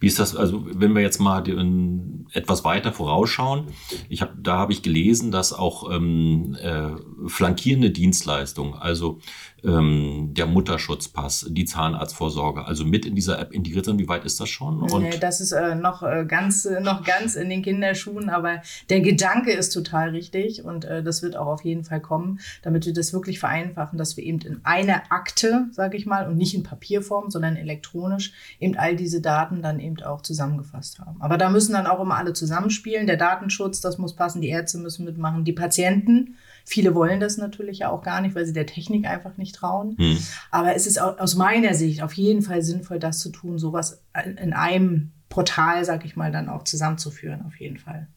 Wie 0.00 0.06
ist 0.06 0.18
das, 0.18 0.36
also 0.36 0.64
wenn 0.64 0.94
wir 0.94 1.02
jetzt 1.02 1.18
mal 1.18 1.42
den, 1.42 2.26
etwas 2.32 2.64
weiter 2.64 2.92
vorausschauen, 2.92 3.66
ich 4.08 4.22
hab, 4.22 4.32
da 4.42 4.56
habe 4.56 4.72
ich 4.72 4.82
gelesen, 4.82 5.30
dass 5.30 5.52
auch 5.52 5.90
ähm, 5.92 6.56
äh, 6.60 6.90
flankierende 7.26 7.90
Dienstleistungen, 7.90 8.74
also 8.74 9.18
ähm, 9.64 10.34
der 10.34 10.46
Mutterschutzpass, 10.46 11.46
die 11.50 11.64
Zahnarztvorsorge, 11.64 12.64
also 12.64 12.84
mit 12.84 13.04
in 13.04 13.14
dieser 13.14 13.38
App 13.38 13.52
integriert 13.52 13.84
sind. 13.84 13.98
Wie 13.98 14.08
weit 14.08 14.24
ist 14.24 14.38
das 14.40 14.48
schon? 14.48 14.82
Und 14.82 15.02
nee, 15.02 15.18
das 15.18 15.40
ist 15.40 15.52
äh, 15.52 15.74
noch, 15.74 16.02
äh, 16.02 16.24
ganz, 16.26 16.64
äh, 16.64 16.80
noch 16.80 17.04
ganz 17.04 17.34
in 17.34 17.48
den 17.48 17.62
Kinderschuhen, 17.62 18.30
aber 18.30 18.62
der 18.88 19.00
Gedanke 19.00 19.52
ist 19.52 19.70
total 19.70 20.10
richtig 20.10 20.64
und 20.64 20.84
äh, 20.84 21.02
das 21.02 21.22
wird 21.22 21.36
auch 21.36 21.46
auf 21.46 21.64
jeden 21.64 21.84
Fall 21.84 22.00
kommen, 22.00 22.40
damit 22.62 22.86
wir 22.86 22.92
das 22.92 23.12
wirklich 23.12 23.38
vereinfachen, 23.40 23.98
dass 23.98 24.16
wir 24.16 24.24
eben 24.24 24.40
in 24.40 24.60
einer 24.64 25.02
Akte, 25.10 25.66
sage 25.72 25.96
ich 25.96 26.06
mal, 26.06 26.28
und 26.28 26.36
nicht 26.36 26.54
in 26.54 26.62
Papierform, 26.62 27.30
sondern 27.30 27.56
elektronisch 27.56 28.32
eben 28.60 28.76
all 28.76 28.96
diese 28.96 29.20
Daten 29.20 29.62
dann 29.62 29.80
eben 29.80 30.00
auch 30.02 30.22
zusammengefasst 30.22 31.00
haben. 31.00 31.20
Aber 31.20 31.38
da 31.38 31.50
müssen 31.50 31.72
dann 31.72 31.86
auch 31.86 32.00
immer 32.00 32.16
alle 32.16 32.32
zusammenspielen. 32.32 33.06
Der 33.06 33.16
Datenschutz, 33.16 33.80
das 33.80 33.98
muss 33.98 34.14
passen, 34.14 34.40
die 34.40 34.48
Ärzte 34.48 34.78
müssen 34.78 35.04
mitmachen, 35.04 35.44
die 35.44 35.52
Patienten. 35.52 36.36
Viele 36.68 36.94
wollen 36.94 37.18
das 37.18 37.38
natürlich 37.38 37.86
auch 37.86 38.02
gar 38.02 38.20
nicht, 38.20 38.34
weil 38.34 38.44
sie 38.44 38.52
der 38.52 38.66
Technik 38.66 39.06
einfach 39.06 39.38
nicht 39.38 39.54
trauen. 39.54 39.96
Hm. 39.96 40.18
Aber 40.50 40.76
es 40.76 40.86
ist 40.86 41.00
aus 41.00 41.34
meiner 41.34 41.72
Sicht 41.72 42.02
auf 42.02 42.12
jeden 42.12 42.42
Fall 42.42 42.60
sinnvoll, 42.60 42.98
das 42.98 43.20
zu 43.20 43.30
tun, 43.30 43.58
sowas 43.58 44.02
in 44.36 44.52
einem 44.52 45.12
Portal, 45.30 45.82
sag 45.86 46.04
ich 46.04 46.14
mal, 46.14 46.30
dann 46.30 46.50
auch 46.50 46.64
zusammenzuführen, 46.64 47.42
auf 47.46 47.58
jeden 47.58 47.78
Fall. 47.78 48.08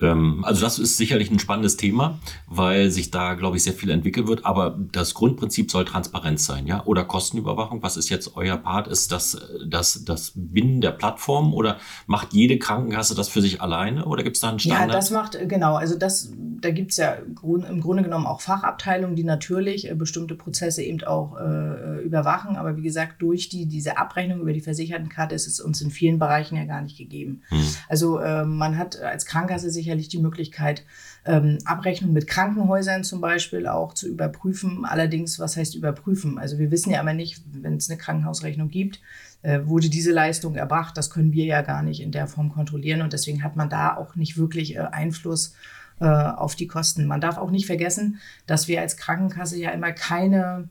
Ähm, 0.00 0.44
also 0.44 0.60
das 0.60 0.78
ist 0.78 0.96
sicherlich 0.96 1.30
ein 1.30 1.38
spannendes 1.38 1.76
Thema, 1.76 2.18
weil 2.46 2.90
sich 2.90 3.10
da, 3.10 3.34
glaube 3.34 3.56
ich, 3.56 3.62
sehr 3.62 3.74
viel 3.74 3.90
entwickeln 3.90 4.26
wird. 4.26 4.44
Aber 4.44 4.78
das 4.92 5.14
Grundprinzip 5.14 5.70
soll 5.70 5.84
Transparenz 5.84 6.44
sein, 6.44 6.66
ja? 6.66 6.84
Oder 6.84 7.04
Kostenüberwachung. 7.04 7.82
Was 7.82 7.96
ist 7.96 8.08
jetzt 8.08 8.36
euer 8.36 8.56
Part? 8.56 8.88
Ist 8.88 9.12
das 9.12 9.40
das, 9.66 10.04
das 10.04 10.32
Binnen 10.34 10.80
der 10.80 10.90
Plattform 10.90 11.54
oder 11.54 11.78
macht 12.06 12.32
jede 12.32 12.58
Krankenkasse 12.58 13.14
das 13.14 13.28
für 13.28 13.40
sich 13.40 13.62
alleine 13.62 14.04
oder 14.04 14.22
gibt 14.22 14.36
es 14.36 14.40
da 14.40 14.48
einen 14.48 14.58
Standard? 14.58 14.88
Ja, 14.88 14.94
das 14.94 15.10
macht, 15.10 15.38
genau. 15.48 15.76
Also 15.76 15.96
das, 15.96 16.32
da 16.64 16.70
gibt 16.70 16.92
es 16.92 16.96
ja 16.96 17.12
im 17.12 17.34
Grunde 17.80 18.02
genommen 18.02 18.26
auch 18.26 18.40
Fachabteilungen, 18.40 19.16
die 19.16 19.24
natürlich 19.24 19.90
äh, 19.90 19.94
bestimmte 19.94 20.34
Prozesse 20.34 20.82
eben 20.82 21.02
auch 21.04 21.36
äh, 21.38 22.02
überwachen. 22.02 22.56
Aber 22.56 22.76
wie 22.76 22.82
gesagt, 22.82 23.20
durch 23.20 23.48
die, 23.50 23.66
diese 23.66 23.98
Abrechnung 23.98 24.40
über 24.40 24.52
die 24.52 24.60
Versichertenkarte 24.60 25.34
ist 25.34 25.46
es 25.46 25.60
uns 25.60 25.80
in 25.82 25.90
vielen 25.90 26.18
Bereichen 26.18 26.56
ja 26.56 26.64
gar 26.64 26.80
nicht 26.80 26.96
gegeben. 26.96 27.42
Mhm. 27.50 27.68
Also 27.88 28.18
äh, 28.18 28.44
man 28.44 28.78
hat 28.78 29.00
als 29.00 29.26
Krankenkasse 29.26 29.70
sicherlich 29.70 30.08
die 30.08 30.18
Möglichkeit, 30.18 30.84
ähm, 31.26 31.58
Abrechnung 31.64 32.12
mit 32.12 32.26
Krankenhäusern 32.26 33.04
zum 33.04 33.20
Beispiel 33.20 33.66
auch 33.66 33.92
zu 33.92 34.08
überprüfen. 34.08 34.84
Allerdings, 34.84 35.38
was 35.38 35.56
heißt 35.56 35.74
überprüfen? 35.74 36.38
Also 36.38 36.58
wir 36.58 36.70
wissen 36.70 36.90
ja 36.90 37.00
aber 37.00 37.12
nicht, 37.12 37.42
wenn 37.52 37.76
es 37.76 37.90
eine 37.90 37.98
Krankenhausrechnung 37.98 38.70
gibt, 38.70 39.00
äh, 39.42 39.60
wurde 39.66 39.90
diese 39.90 40.12
Leistung 40.12 40.54
erbracht. 40.54 40.96
Das 40.96 41.10
können 41.10 41.32
wir 41.32 41.44
ja 41.44 41.60
gar 41.60 41.82
nicht 41.82 42.00
in 42.00 42.12
der 42.12 42.26
Form 42.26 42.50
kontrollieren 42.50 43.02
und 43.02 43.12
deswegen 43.12 43.42
hat 43.42 43.56
man 43.56 43.68
da 43.68 43.96
auch 43.96 44.16
nicht 44.16 44.38
wirklich 44.38 44.76
äh, 44.76 44.80
Einfluss 44.80 45.54
äh, 46.00 46.06
auf 46.06 46.56
die 46.56 46.66
Kosten. 46.66 47.06
Man 47.06 47.20
darf 47.20 47.38
auch 47.38 47.50
nicht 47.50 47.66
vergessen, 47.66 48.18
dass 48.46 48.68
wir 48.68 48.80
als 48.80 48.96
Krankenkasse 48.96 49.58
ja 49.58 49.70
immer 49.70 49.92
keine 49.92 50.68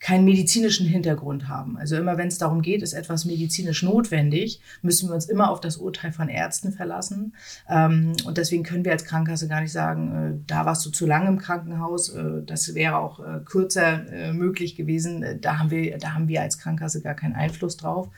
keinen 0.00 0.24
medizinischen 0.24 0.86
Hintergrund 0.86 1.48
haben. 1.48 1.76
Also 1.78 1.96
immer 1.96 2.18
wenn 2.18 2.28
es 2.28 2.38
darum 2.38 2.62
geht, 2.62 2.82
ist 2.82 2.92
etwas 2.92 3.24
medizinisch 3.24 3.82
notwendig, 3.82 4.60
müssen 4.82 5.08
wir 5.08 5.14
uns 5.14 5.26
immer 5.26 5.50
auf 5.50 5.60
das 5.60 5.78
Urteil 5.78 6.12
von 6.12 6.28
Ärzten 6.28 6.72
verlassen. 6.72 7.34
Ähm, 7.68 8.12
und 8.24 8.36
deswegen 8.38 8.62
können 8.62 8.84
wir 8.84 8.92
als 8.92 9.04
Krankenkasse 9.04 9.48
gar 9.48 9.60
nicht 9.60 9.72
sagen, 9.72 10.12
äh, 10.14 10.44
da 10.46 10.66
warst 10.66 10.84
du 10.84 10.90
zu 10.90 11.06
lange 11.06 11.28
im 11.28 11.38
Krankenhaus, 11.38 12.10
äh, 12.10 12.42
das 12.44 12.74
wäre 12.74 12.98
auch 12.98 13.20
kürzer 13.44 14.32
möglich 14.32 14.76
gewesen. 14.76 15.24
Da 15.40 15.58
haben, 15.58 15.70
wir, 15.70 15.98
da 15.98 16.12
haben 16.14 16.28
wir 16.28 16.42
als 16.42 16.58
Krankenkasse 16.58 17.00
gar 17.02 17.14
keinen 17.14 17.34
Einfluss 17.34 17.76
drauf. 17.76 18.08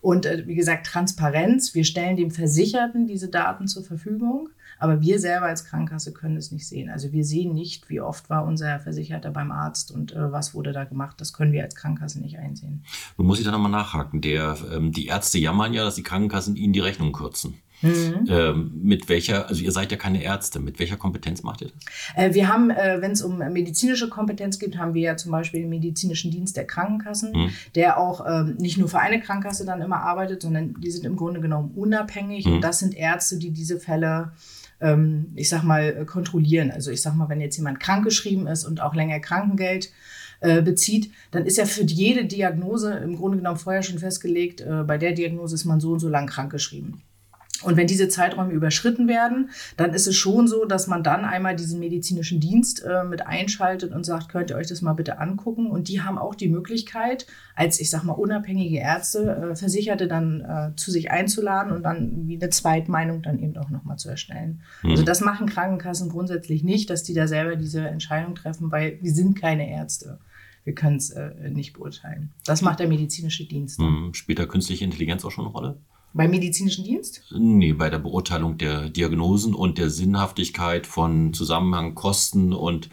Und 0.00 0.26
wie 0.46 0.54
gesagt, 0.54 0.86
Transparenz. 0.86 1.74
Wir 1.74 1.84
stellen 1.84 2.16
dem 2.16 2.30
Versicherten 2.30 3.06
diese 3.06 3.28
Daten 3.28 3.66
zur 3.66 3.84
Verfügung. 3.84 4.50
Aber 4.82 5.00
wir 5.00 5.20
selber 5.20 5.46
als 5.46 5.64
Krankenkasse 5.64 6.12
können 6.12 6.36
es 6.36 6.50
nicht 6.50 6.66
sehen. 6.66 6.90
Also 6.90 7.12
wir 7.12 7.24
sehen 7.24 7.54
nicht, 7.54 7.88
wie 7.88 8.00
oft 8.00 8.28
war 8.28 8.44
unser 8.44 8.80
Versicherter 8.80 9.30
beim 9.30 9.52
Arzt 9.52 9.92
und 9.92 10.10
äh, 10.10 10.32
was 10.32 10.54
wurde 10.54 10.72
da 10.72 10.82
gemacht. 10.82 11.20
Das 11.20 11.32
können 11.32 11.52
wir 11.52 11.62
als 11.62 11.76
Krankenkasse 11.76 12.20
nicht 12.20 12.40
einsehen. 12.40 12.82
Nun 13.16 13.28
muss 13.28 13.38
ich 13.38 13.44
da 13.44 13.52
nochmal 13.52 13.70
nachhaken. 13.70 14.20
Der, 14.20 14.56
ähm, 14.74 14.90
die 14.90 15.06
Ärzte 15.06 15.38
jammern 15.38 15.72
ja, 15.72 15.84
dass 15.84 15.94
die 15.94 16.02
Krankenkassen 16.02 16.56
ihnen 16.56 16.72
die 16.72 16.80
Rechnung 16.80 17.12
kürzen. 17.12 17.54
Mhm. 17.82 18.26
Ähm, 18.28 18.72
mit 18.82 19.08
welcher, 19.08 19.48
also 19.48 19.62
ihr 19.62 19.70
seid 19.70 19.92
ja 19.92 19.98
keine 19.98 20.20
Ärzte, 20.20 20.58
mit 20.58 20.80
welcher 20.80 20.96
Kompetenz 20.96 21.44
macht 21.44 21.60
ihr 21.60 21.68
das? 21.68 22.16
Äh, 22.16 22.34
wir 22.34 22.48
haben, 22.48 22.70
äh, 22.70 23.00
wenn 23.00 23.12
es 23.12 23.22
um 23.22 23.38
medizinische 23.38 24.08
Kompetenz 24.08 24.58
geht, 24.58 24.78
haben 24.78 24.94
wir 24.94 25.02
ja 25.02 25.16
zum 25.16 25.30
Beispiel 25.30 25.60
den 25.60 25.70
medizinischen 25.70 26.32
Dienst 26.32 26.56
der 26.56 26.66
Krankenkassen, 26.66 27.32
mhm. 27.32 27.50
der 27.76 27.98
auch 27.98 28.26
ähm, 28.28 28.56
nicht 28.56 28.78
nur 28.78 28.88
für 28.88 28.98
eine 28.98 29.20
Krankenkasse 29.20 29.64
dann 29.64 29.80
immer 29.80 30.00
arbeitet, 30.00 30.42
sondern 30.42 30.74
die 30.80 30.90
sind 30.90 31.06
im 31.06 31.14
Grunde 31.14 31.40
genommen 31.40 31.70
unabhängig 31.76 32.46
mhm. 32.46 32.54
und 32.54 32.60
das 32.62 32.80
sind 32.80 32.96
Ärzte, 32.96 33.38
die 33.38 33.50
diese 33.50 33.78
Fälle 33.78 34.32
ähm, 34.82 35.32
ich 35.36 35.48
sag 35.48 35.62
mal, 35.62 35.96
äh, 35.96 36.04
kontrollieren. 36.04 36.70
Also 36.70 36.90
ich 36.90 37.00
sag 37.00 37.14
mal, 37.14 37.28
wenn 37.28 37.40
jetzt 37.40 37.56
jemand 37.56 37.80
krankgeschrieben 37.80 38.46
ist 38.46 38.64
und 38.64 38.80
auch 38.82 38.94
länger 38.94 39.20
Krankengeld 39.20 39.90
äh, 40.40 40.60
bezieht, 40.60 41.10
dann 41.30 41.46
ist 41.46 41.56
ja 41.56 41.64
für 41.64 41.84
jede 41.84 42.24
Diagnose 42.24 42.92
im 42.94 43.16
Grunde 43.16 43.38
genommen 43.38 43.58
vorher 43.58 43.82
schon 43.82 43.98
festgelegt, 43.98 44.60
äh, 44.60 44.82
bei 44.84 44.98
der 44.98 45.12
Diagnose 45.12 45.54
ist 45.54 45.64
man 45.64 45.80
so 45.80 45.92
und 45.92 46.00
so 46.00 46.08
lang 46.08 46.26
krankgeschrieben. 46.26 47.00
Und 47.62 47.76
wenn 47.76 47.86
diese 47.86 48.08
Zeiträume 48.08 48.52
überschritten 48.52 49.08
werden, 49.08 49.50
dann 49.76 49.94
ist 49.94 50.06
es 50.06 50.16
schon 50.16 50.48
so, 50.48 50.64
dass 50.64 50.86
man 50.86 51.02
dann 51.02 51.24
einmal 51.24 51.56
diesen 51.56 51.78
medizinischen 51.78 52.40
Dienst 52.40 52.84
äh, 52.84 53.04
mit 53.04 53.26
einschaltet 53.26 53.92
und 53.92 54.04
sagt, 54.04 54.28
könnt 54.28 54.50
ihr 54.50 54.56
euch 54.56 54.66
das 54.66 54.82
mal 54.82 54.92
bitte 54.94 55.18
angucken. 55.18 55.70
Und 55.70 55.88
die 55.88 56.00
haben 56.00 56.18
auch 56.18 56.34
die 56.34 56.48
Möglichkeit, 56.48 57.26
als 57.54 57.80
ich 57.80 57.90
sag 57.90 58.04
mal 58.04 58.12
unabhängige 58.12 58.78
Ärzte, 58.78 59.52
äh, 59.52 59.56
Versicherte 59.56 60.08
dann 60.08 60.40
äh, 60.40 60.76
zu 60.76 60.90
sich 60.90 61.10
einzuladen 61.10 61.72
und 61.72 61.82
dann 61.82 62.26
wie 62.26 62.40
eine 62.40 62.50
Zweitmeinung 62.50 63.22
dann 63.22 63.38
eben 63.38 63.56
auch 63.56 63.70
nochmal 63.70 63.98
zu 63.98 64.08
erstellen. 64.08 64.62
Mhm. 64.82 64.90
Also 64.90 65.02
das 65.04 65.20
machen 65.20 65.48
Krankenkassen 65.48 66.08
grundsätzlich 66.08 66.62
nicht, 66.62 66.90
dass 66.90 67.02
die 67.02 67.14
da 67.14 67.26
selber 67.26 67.56
diese 67.56 67.86
Entscheidung 67.86 68.34
treffen, 68.34 68.70
weil 68.72 68.98
wir 69.00 69.12
sind 69.12 69.40
keine 69.40 69.70
Ärzte 69.70 70.18
wir 70.64 70.74
können 70.74 70.96
es 70.96 71.10
äh, 71.10 71.50
nicht 71.50 71.72
beurteilen. 71.72 72.32
Das 72.44 72.62
macht 72.62 72.80
der 72.80 72.88
medizinische 72.88 73.44
Dienst. 73.44 73.80
Mhm. 73.80 74.14
Spielt 74.14 74.38
da 74.38 74.46
künstliche 74.46 74.84
Intelligenz 74.84 75.24
auch 75.24 75.30
schon 75.30 75.46
eine 75.46 75.52
Rolle? 75.52 75.78
Beim 76.14 76.30
medizinischen 76.30 76.84
Dienst? 76.84 77.22
Nee, 77.30 77.72
bei 77.72 77.88
der 77.88 77.98
Beurteilung 77.98 78.58
der 78.58 78.90
Diagnosen 78.90 79.54
und 79.54 79.78
der 79.78 79.88
Sinnhaftigkeit 79.88 80.86
von 80.86 81.32
Zusammenhang, 81.32 81.94
Kosten 81.94 82.52
und, 82.52 82.90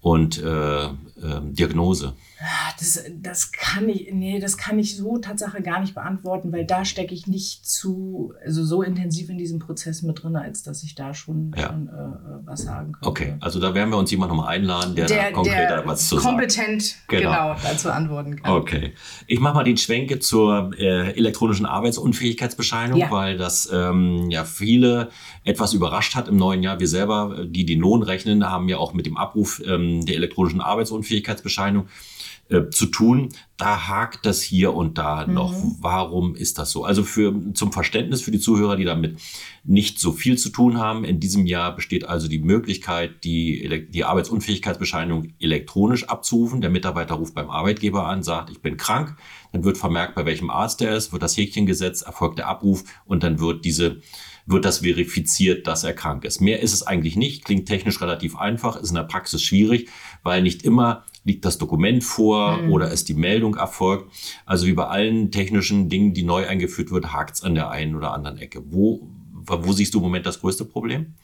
und 0.00 0.42
äh, 0.42 0.88
äh, 1.22 1.40
Diagnose. 1.42 2.14
Das, 2.78 3.02
das 3.22 3.52
kann 3.52 3.88
ich, 3.88 4.12
nee, 4.12 4.38
das 4.38 4.58
kann 4.58 4.78
ich 4.78 4.96
so 4.96 5.18
Tatsache 5.18 5.62
gar 5.62 5.80
nicht 5.80 5.94
beantworten, 5.94 6.52
weil 6.52 6.66
da 6.66 6.84
stecke 6.84 7.14
ich 7.14 7.26
nicht 7.26 7.66
zu, 7.66 8.34
also 8.44 8.64
so 8.64 8.82
intensiv 8.82 9.30
in 9.30 9.38
diesem 9.38 9.58
Prozess 9.58 10.02
mit 10.02 10.22
drin, 10.22 10.36
als 10.36 10.62
dass 10.62 10.82
ich 10.82 10.94
da 10.94 11.14
schon, 11.14 11.54
ja. 11.56 11.68
schon 11.68 11.88
äh, 11.88 12.46
was 12.46 12.62
sagen 12.62 12.92
könnte. 12.92 13.08
Okay, 13.08 13.34
also 13.40 13.60
da 13.60 13.74
werden 13.74 13.90
wir 13.90 13.96
uns 13.96 14.10
jemand 14.10 14.30
nochmal 14.30 14.48
einladen, 14.48 14.94
der, 14.94 15.06
der 15.06 15.24
da 15.24 15.30
konkreter 15.32 15.76
der 15.76 15.86
was 15.86 16.08
zu 16.08 16.16
kompetent 16.16 16.82
sagt. 16.82 17.08
Genau. 17.08 17.30
genau. 17.30 17.56
dazu 17.62 17.90
antworten 17.90 18.36
kann. 18.36 18.52
Okay. 18.52 18.92
Ich 19.26 19.40
mache 19.40 19.54
mal 19.54 19.64
den 19.64 19.76
Schwenke 19.76 20.18
zur 20.18 20.72
äh, 20.78 21.16
elektronischen 21.16 21.64
Arbeitsunfähigkeitsbescheinigung, 21.64 23.00
ja. 23.00 23.10
weil 23.10 23.38
das 23.38 23.70
ähm, 23.72 24.30
ja 24.30 24.44
viele 24.44 25.08
etwas 25.44 25.72
überrascht 25.72 26.14
hat 26.14 26.28
im 26.28 26.36
neuen 26.36 26.62
Jahr. 26.62 26.80
Wir 26.80 26.88
selber, 26.88 27.46
die 27.46 27.64
die 27.64 27.76
Lohn 27.76 28.02
rechnen, 28.02 28.44
haben 28.44 28.68
ja 28.68 28.78
auch 28.78 28.92
mit 28.92 29.06
dem 29.06 29.16
Abruf 29.16 29.62
ähm, 29.64 30.04
der 30.04 30.16
elektronischen 30.16 30.60
Arbeitsunfähigkeitsbescheinigung 31.06 31.88
äh, 32.48 32.70
zu 32.70 32.86
tun. 32.86 33.30
Da 33.56 33.88
hakt 33.88 34.26
das 34.26 34.42
hier 34.42 34.74
und 34.74 34.98
da 34.98 35.26
mhm. 35.26 35.34
noch. 35.34 35.54
Warum 35.80 36.34
ist 36.34 36.58
das 36.58 36.70
so? 36.70 36.84
Also 36.84 37.02
für, 37.02 37.34
zum 37.54 37.72
Verständnis 37.72 38.22
für 38.22 38.30
die 38.30 38.38
Zuhörer, 38.38 38.76
die 38.76 38.84
damit 38.84 39.18
nicht 39.64 39.98
so 39.98 40.12
viel 40.12 40.36
zu 40.38 40.50
tun 40.50 40.78
haben. 40.78 41.04
In 41.04 41.20
diesem 41.20 41.46
Jahr 41.46 41.74
besteht 41.74 42.04
also 42.04 42.28
die 42.28 42.38
Möglichkeit, 42.38 43.24
die, 43.24 43.88
die 43.90 44.04
Arbeitsunfähigkeitsbescheinigung 44.04 45.32
elektronisch 45.40 46.04
abzurufen. 46.04 46.60
Der 46.60 46.70
Mitarbeiter 46.70 47.14
ruft 47.14 47.34
beim 47.34 47.50
Arbeitgeber 47.50 48.06
an, 48.06 48.22
sagt, 48.22 48.50
ich 48.50 48.60
bin 48.60 48.76
krank. 48.76 49.16
Dann 49.52 49.64
wird 49.64 49.78
vermerkt, 49.78 50.14
bei 50.14 50.26
welchem 50.26 50.50
Arzt 50.50 50.82
er 50.82 50.94
ist, 50.94 51.12
wird 51.12 51.22
das 51.22 51.36
Häkchen 51.36 51.66
gesetzt, 51.66 52.02
erfolgt 52.02 52.38
der 52.38 52.48
Abruf 52.48 52.84
und 53.06 53.22
dann 53.22 53.40
wird 53.40 53.64
diese 53.64 54.02
wird 54.46 54.64
das 54.64 54.78
verifiziert, 54.78 55.66
dass 55.66 55.84
er 55.84 55.92
krank 55.92 56.24
ist. 56.24 56.40
Mehr 56.40 56.62
ist 56.62 56.72
es 56.72 56.84
eigentlich 56.84 57.16
nicht, 57.16 57.44
klingt 57.44 57.66
technisch 57.66 58.00
relativ 58.00 58.36
einfach, 58.36 58.76
ist 58.76 58.90
in 58.90 58.94
der 58.94 59.02
Praxis 59.02 59.42
schwierig, 59.42 59.88
weil 60.22 60.42
nicht 60.42 60.62
immer 60.62 61.04
liegt 61.24 61.44
das 61.44 61.58
Dokument 61.58 62.04
vor 62.04 62.58
mhm. 62.58 62.70
oder 62.70 62.90
ist 62.92 63.08
die 63.08 63.14
Meldung 63.14 63.56
erfolgt. 63.56 64.12
Also 64.46 64.66
wie 64.66 64.72
bei 64.72 64.86
allen 64.86 65.32
technischen 65.32 65.88
Dingen, 65.88 66.14
die 66.14 66.22
neu 66.22 66.46
eingeführt 66.46 66.92
wird, 66.92 67.12
hakt 67.12 67.34
es 67.34 67.42
an 67.42 67.56
der 67.56 67.70
einen 67.70 67.96
oder 67.96 68.12
anderen 68.12 68.38
Ecke. 68.38 68.62
Wo, 68.64 69.08
wo 69.32 69.72
siehst 69.72 69.92
du 69.94 69.98
im 69.98 70.04
Moment 70.04 70.24
das 70.24 70.40
größte 70.40 70.64
Problem? 70.64 71.14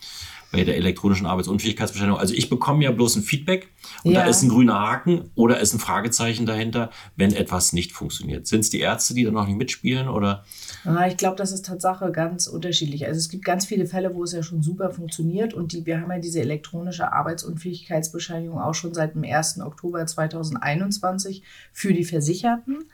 Bei 0.53 0.65
der 0.65 0.77
elektronischen 0.77 1.27
Arbeitsunfähigkeitsbescheinigung. 1.27 2.21
Also 2.21 2.35
ich 2.35 2.51
bekomme 2.51 2.85
ja 2.85 2.93
bloß 2.93 3.17
ein 3.17 3.23
Feedback 3.23 3.69
und 4.05 4.13
ja. 4.13 4.23
da 4.23 4.31
ist 4.31 4.43
ein 4.43 4.51
grüner 4.51 4.79
Haken 4.79 5.31
oder 5.35 5.59
ist 5.59 5.73
ein 5.73 5.81
Fragezeichen 5.81 6.45
dahinter, 6.45 6.91
wenn 7.17 7.35
etwas 7.35 7.73
nicht 7.73 7.93
funktioniert. 7.93 8.47
Sind 8.47 8.61
es 8.61 8.71
die 8.71 8.81
Ärzte, 8.81 9.15
die 9.15 9.25
da 9.25 9.31
noch 9.31 9.47
nicht 9.47 9.57
mitspielen 9.57 10.09
oder? 10.09 10.45
Ah, 10.85 11.07
ich 11.07 11.17
glaube, 11.17 11.37
das 11.37 11.53
ist 11.53 11.65
Tatsache 11.65 12.13
ganz 12.13 12.47
unterschiedlich. 12.47 13.07
Also 13.07 13.19
es 13.19 13.31
gibt 13.31 13.45
ganz 13.45 13.65
viele 13.65 13.87
Fälle, 13.87 14.15
wo 14.15 14.25
es 14.25 14.33
ja 14.33 14.43
schon 14.43 14.63
super 14.63 14.91
funktioniert 14.91 15.55
und 15.55 15.73
die, 15.73 15.87
wir 15.87 16.01
haben 16.01 16.11
ja 16.11 16.19
diese 16.19 16.41
elektronische 16.41 17.11
Arbeitsunfähigkeitsbescheinigung 17.11 18.61
auch 18.61 18.75
schon 18.75 18.93
seit 18.93 19.15
dem 19.15 19.25
1. 19.25 19.61
Oktober 19.61 20.05
2021 20.05 21.43
für 21.73 21.95
die 21.95 22.05
Versicherten. 22.05 22.85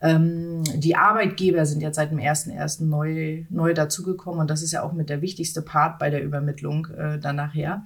Ähm, 0.00 0.62
die 0.76 0.96
Arbeitgeber 0.96 1.66
sind 1.66 1.80
jetzt 1.80 1.96
seit 1.96 2.10
dem 2.10 2.18
1.1. 2.18 2.84
neu, 2.84 3.44
neu 3.50 3.74
dazugekommen 3.74 4.40
und 4.40 4.50
das 4.50 4.62
ist 4.62 4.72
ja 4.72 4.82
auch 4.82 4.92
mit 4.92 5.08
der 5.08 5.22
wichtigste 5.22 5.62
Part 5.62 5.98
bei 5.98 6.10
der 6.10 6.22
Übermittlung 6.22 6.86
äh, 6.96 7.18
dann 7.18 7.36
nachher. 7.36 7.84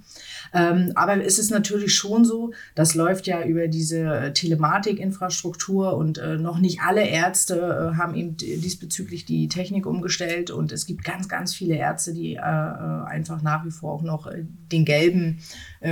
Ähm, 0.53 0.91
aber 0.95 1.23
es 1.23 1.39
ist 1.39 1.51
natürlich 1.51 1.95
schon 1.95 2.25
so, 2.25 2.51
das 2.75 2.95
läuft 2.95 3.27
ja 3.27 3.43
über 3.43 3.67
diese 3.67 4.31
Telematikinfrastruktur 4.33 5.95
und 5.95 6.17
äh, 6.17 6.37
noch 6.37 6.59
nicht 6.59 6.81
alle 6.81 7.07
Ärzte 7.07 7.93
äh, 7.93 7.97
haben 7.97 8.15
eben 8.15 8.37
diesbezüglich 8.37 9.25
die 9.25 9.47
Technik 9.47 9.85
umgestellt 9.85 10.51
und 10.51 10.71
es 10.71 10.85
gibt 10.85 11.03
ganz, 11.03 11.27
ganz 11.27 11.53
viele 11.53 11.75
Ärzte, 11.75 12.13
die 12.13 12.35
äh, 12.35 12.39
äh, 12.39 13.05
einfach 13.05 13.41
nach 13.41 13.65
wie 13.65 13.71
vor 13.71 13.93
auch 13.93 14.01
noch 14.01 14.27
äh, 14.27 14.45
den 14.71 14.85
gelben 14.85 15.39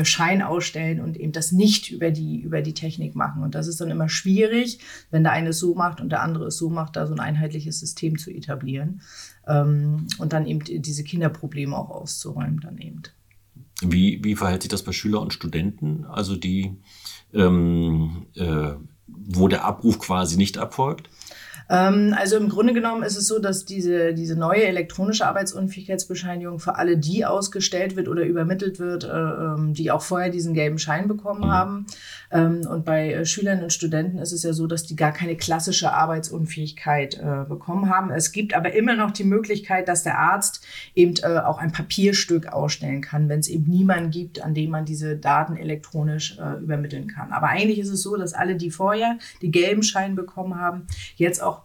Schein 0.03 0.43
ausstellen 0.43 0.99
und 0.99 1.17
eben 1.17 1.31
das 1.31 1.51
nicht 1.51 1.91
über 1.91 2.11
die, 2.11 2.39
über 2.41 2.61
die 2.61 2.75
Technik 2.75 3.15
machen. 3.15 3.41
Und 3.41 3.55
das 3.55 3.67
ist 3.67 3.81
dann 3.81 3.89
immer 3.89 4.07
schwierig, 4.07 4.79
wenn 5.09 5.23
der 5.23 5.31
eine 5.31 5.51
so 5.51 5.73
macht 5.73 5.99
und 5.99 6.08
der 6.09 6.21
andere 6.21 6.47
es 6.47 6.57
so 6.57 6.69
macht, 6.69 6.95
da 6.95 7.07
so 7.07 7.13
ein 7.13 7.19
einheitliches 7.19 7.79
System 7.79 8.17
zu 8.17 8.31
etablieren 8.31 9.01
ähm, 9.47 10.07
und 10.17 10.33
dann 10.33 10.45
eben 10.45 10.63
diese 10.63 11.03
Kinderprobleme 11.03 11.75
auch 11.75 11.89
auszuräumen 11.89 12.59
dann 12.59 12.77
eben. 12.77 13.03
Wie, 13.81 14.23
wie 14.23 14.35
verhält 14.35 14.63
sich 14.63 14.69
das 14.69 14.83
bei 14.83 14.91
Schüler 14.91 15.21
und 15.21 15.33
Studenten, 15.33 16.05
also 16.05 16.35
die, 16.35 16.77
ähm, 17.33 18.25
äh, 18.35 18.73
wo 19.07 19.47
der 19.47 19.63
Abruf 19.63 19.99
quasi 19.99 20.35
nicht 20.35 20.57
erfolgt? 20.57 21.09
Ähm, 21.69 22.15
also 22.17 22.37
im 22.37 22.49
Grunde 22.49 22.73
genommen 22.73 23.03
ist 23.03 23.15
es 23.15 23.27
so, 23.27 23.39
dass 23.39 23.63
diese, 23.65 24.13
diese 24.13 24.35
neue 24.35 24.63
elektronische 24.63 25.27
Arbeitsunfähigkeitsbescheinigung 25.27 26.59
für 26.59 26.75
alle 26.75 26.97
die 26.97 27.25
ausgestellt 27.25 27.95
wird 27.95 28.07
oder 28.07 28.23
übermittelt 28.23 28.79
wird, 28.79 29.03
äh, 29.03 29.07
ähm, 29.07 29.73
die 29.73 29.91
auch 29.91 30.01
vorher 30.01 30.29
diesen 30.29 30.53
gelben 30.55 30.79
Schein 30.79 31.07
bekommen 31.07 31.41
mhm. 31.41 31.51
haben. 31.51 31.85
Ähm, 32.31 32.61
und 32.67 32.85
bei 32.85 33.13
äh, 33.13 33.25
Schülern 33.25 33.61
und 33.61 33.71
Studenten 33.71 34.17
ist 34.17 34.31
es 34.31 34.43
ja 34.43 34.53
so, 34.53 34.65
dass 34.65 34.85
die 34.85 34.95
gar 34.95 35.11
keine 35.11 35.35
klassische 35.35 35.93
Arbeitsunfähigkeit 35.93 37.19
äh, 37.19 37.45
bekommen 37.47 37.89
haben. 37.89 38.09
Es 38.09 38.31
gibt 38.31 38.55
aber 38.55 38.73
immer 38.73 38.95
noch 38.95 39.11
die 39.11 39.23
Möglichkeit, 39.23 39.87
dass 39.87 40.03
der 40.03 40.17
Arzt 40.17 40.65
eben 40.95 41.13
auch 41.23 41.57
ein 41.59 41.71
Papierstück 41.71 42.47
ausstellen 42.47 43.01
kann, 43.01 43.29
wenn 43.29 43.39
es 43.39 43.47
eben 43.47 43.69
niemanden 43.69 44.09
gibt, 44.09 44.43
an 44.43 44.53
dem 44.53 44.71
man 44.71 44.85
diese 44.85 45.17
Daten 45.17 45.57
elektronisch 45.57 46.37
übermitteln 46.61 47.07
kann. 47.07 47.31
Aber 47.31 47.47
eigentlich 47.47 47.79
ist 47.79 47.89
es 47.89 48.01
so, 48.01 48.15
dass 48.15 48.33
alle, 48.33 48.55
die 48.55 48.71
vorher 48.71 49.17
die 49.41 49.51
gelben 49.51 49.83
Scheine 49.83 50.15
bekommen 50.15 50.59
haben, 50.59 50.87
jetzt 51.15 51.41
auch 51.41 51.58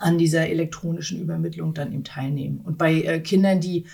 an 0.00 0.18
dieser 0.18 0.48
elektronischen 0.48 1.20
Übermittlung 1.20 1.74
dann 1.74 1.92
eben 1.92 2.04
teilnehmen. 2.04 2.60
Und 2.60 2.78
bei 2.78 3.02
äh, 3.02 3.20
Kindern, 3.20 3.60
die 3.60 3.86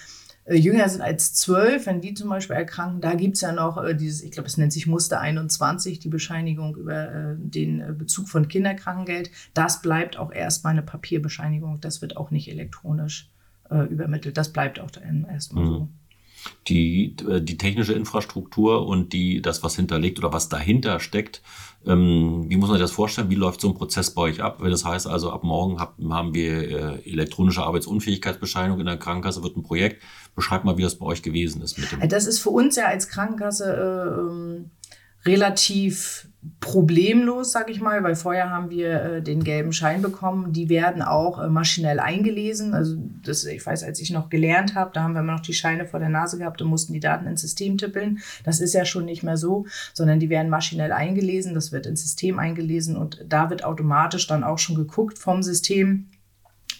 äh, 0.45 0.57
jünger 0.57 0.89
sind 0.89 1.01
als 1.01 1.33
zwölf, 1.35 1.87
wenn 1.87 2.01
die 2.01 2.15
zum 2.15 2.29
Beispiel 2.29 2.57
erkranken, 2.57 3.01
da 3.01 3.15
gibt 3.15 3.37
es 3.37 3.41
ja 3.41 3.53
noch 3.53 3.83
äh, 3.83 3.95
dieses, 3.95 4.23
ich 4.23 4.31
glaube, 4.31 4.49
es 4.49 4.59
nennt 4.59 4.73
sich 4.73 4.87
Muster 4.87 5.21
21, 5.21 5.99
die 6.01 6.09
Bescheinigung 6.09 6.77
über 6.77 7.13
äh, 7.13 7.35
den 7.39 7.81
äh, 7.81 7.93
Bezug 7.93 8.29
von 8.29 8.49
Kinderkrankengeld. 8.49 9.31
Das 9.55 9.81
bleibt 9.81 10.19
auch 10.19 10.33
erstmal 10.33 10.73
eine 10.73 10.83
Papierbescheinigung. 10.83 11.81
Das 11.81 12.03
wird 12.03 12.17
auch 12.17 12.31
nicht 12.31 12.49
elektronisch 12.51 13.31
übermittelt. 13.91 14.37
Das 14.37 14.53
bleibt 14.53 14.79
auch 14.79 14.91
erstmal 15.27 15.65
mhm. 15.65 15.69
so 15.69 15.89
die, 16.69 17.17
äh, 17.29 17.41
die 17.41 17.59
technische 17.59 17.93
Infrastruktur 17.93 18.87
und 18.87 19.13
die, 19.13 19.43
das, 19.43 19.63
was 19.63 19.77
hinterlegt 19.77 20.19
oder 20.19 20.33
was 20.33 20.49
dahinter 20.49 21.01
steckt. 21.01 21.43
Ähm, 21.87 22.47
wie 22.49 22.57
muss 22.57 22.69
man 22.69 22.79
sich 22.79 22.85
das 22.85 22.93
vorstellen? 22.93 23.31
Wie 23.31 23.35
läuft 23.35 23.61
so 23.61 23.69
ein 23.69 23.75
Prozess 23.75 24.13
bei 24.13 24.23
euch 24.23 24.43
ab? 24.43 24.59
Wenn 24.61 24.71
das 24.71 24.85
heißt, 24.85 25.07
also 25.07 25.31
ab 25.31 25.45
morgen 25.45 25.79
hab, 25.79 25.99
haben 26.11 26.35
wir 26.35 27.03
äh, 27.05 27.11
elektronische 27.11 27.63
Arbeitsunfähigkeitsbescheinigung 27.63 28.81
in 28.81 28.87
der 28.87 28.97
Krankenkasse, 28.97 29.43
wird 29.43 29.57
ein 29.57 29.63
Projekt. 29.63 30.03
Beschreibt 30.35 30.65
mal, 30.65 30.79
wie 30.79 30.83
das 30.83 30.97
bei 30.97 31.07
euch 31.07 31.23
gewesen 31.23 31.63
ist. 31.63 31.79
Mit 31.79 31.93
dem 31.93 32.09
das 32.09 32.27
ist 32.27 32.41
für 32.41 32.51
uns 32.51 32.77
ja 32.77 32.87
als 32.87 33.09
Krankenkasse 33.09 34.65
äh, 35.25 35.29
relativ 35.29 36.29
problemlos, 36.61 37.53
sag 37.53 37.71
ich 37.71 37.81
mal, 37.81 38.03
weil 38.03 38.17
vorher 38.17 38.51
haben 38.51 38.71
wir 38.71 39.03
äh, 39.03 39.23
den 39.23 39.45
gelben 39.45 39.73
Schein 39.73 40.03
bekommen. 40.03 40.53
Die 40.53 40.69
werden 40.69 41.03
auch 41.03 41.43
äh, 41.43 41.49
maschinell 41.49 42.01
eingelesen. 42.01 42.75
Also 42.75 42.97
das, 43.23 43.45
ich 43.45 43.65
weiß, 43.65 43.83
als 43.83 44.01
ich 44.01 44.11
noch 44.11 44.29
gelernt 44.29 44.75
habe, 44.75 44.91
da 44.93 45.03
haben 45.03 45.15
wir 45.15 45.21
immer 45.21 45.35
noch 45.35 45.41
die 45.41 45.53
Scheine 45.53 45.87
vor 45.87 46.01
der 46.01 46.09
Nase 46.09 46.39
gehabt 46.39 46.61
und 46.61 46.69
mussten 46.69 46.93
die 46.93 47.01
Daten 47.01 47.27
ins 47.27 47.43
System 47.43 47.79
tippeln. 47.79 48.21
Das 48.45 48.61
ist 48.61 48.75
ja 48.75 48.85
schon 48.85 49.05
nicht 49.05 49.23
mehr 49.23 49.37
so, 49.37 49.67
sondern 49.93 50.21
die 50.21 50.31
werden 50.31 50.51
maschinell 50.51 50.93
eingelesen. 50.93 51.55
Das 51.55 51.73
wird 51.73 51.87
ins 51.87 52.03
System 52.03 52.39
eingelesen 52.39 52.97
und 52.97 53.25
da 53.29 53.51
wird 53.51 53.65
automatisch 53.65 54.27
dann 54.27 54.45
auch 54.45 54.59
schon 54.59 54.77
geguckt 54.77 55.19
vom 55.19 55.43
System, 55.43 56.09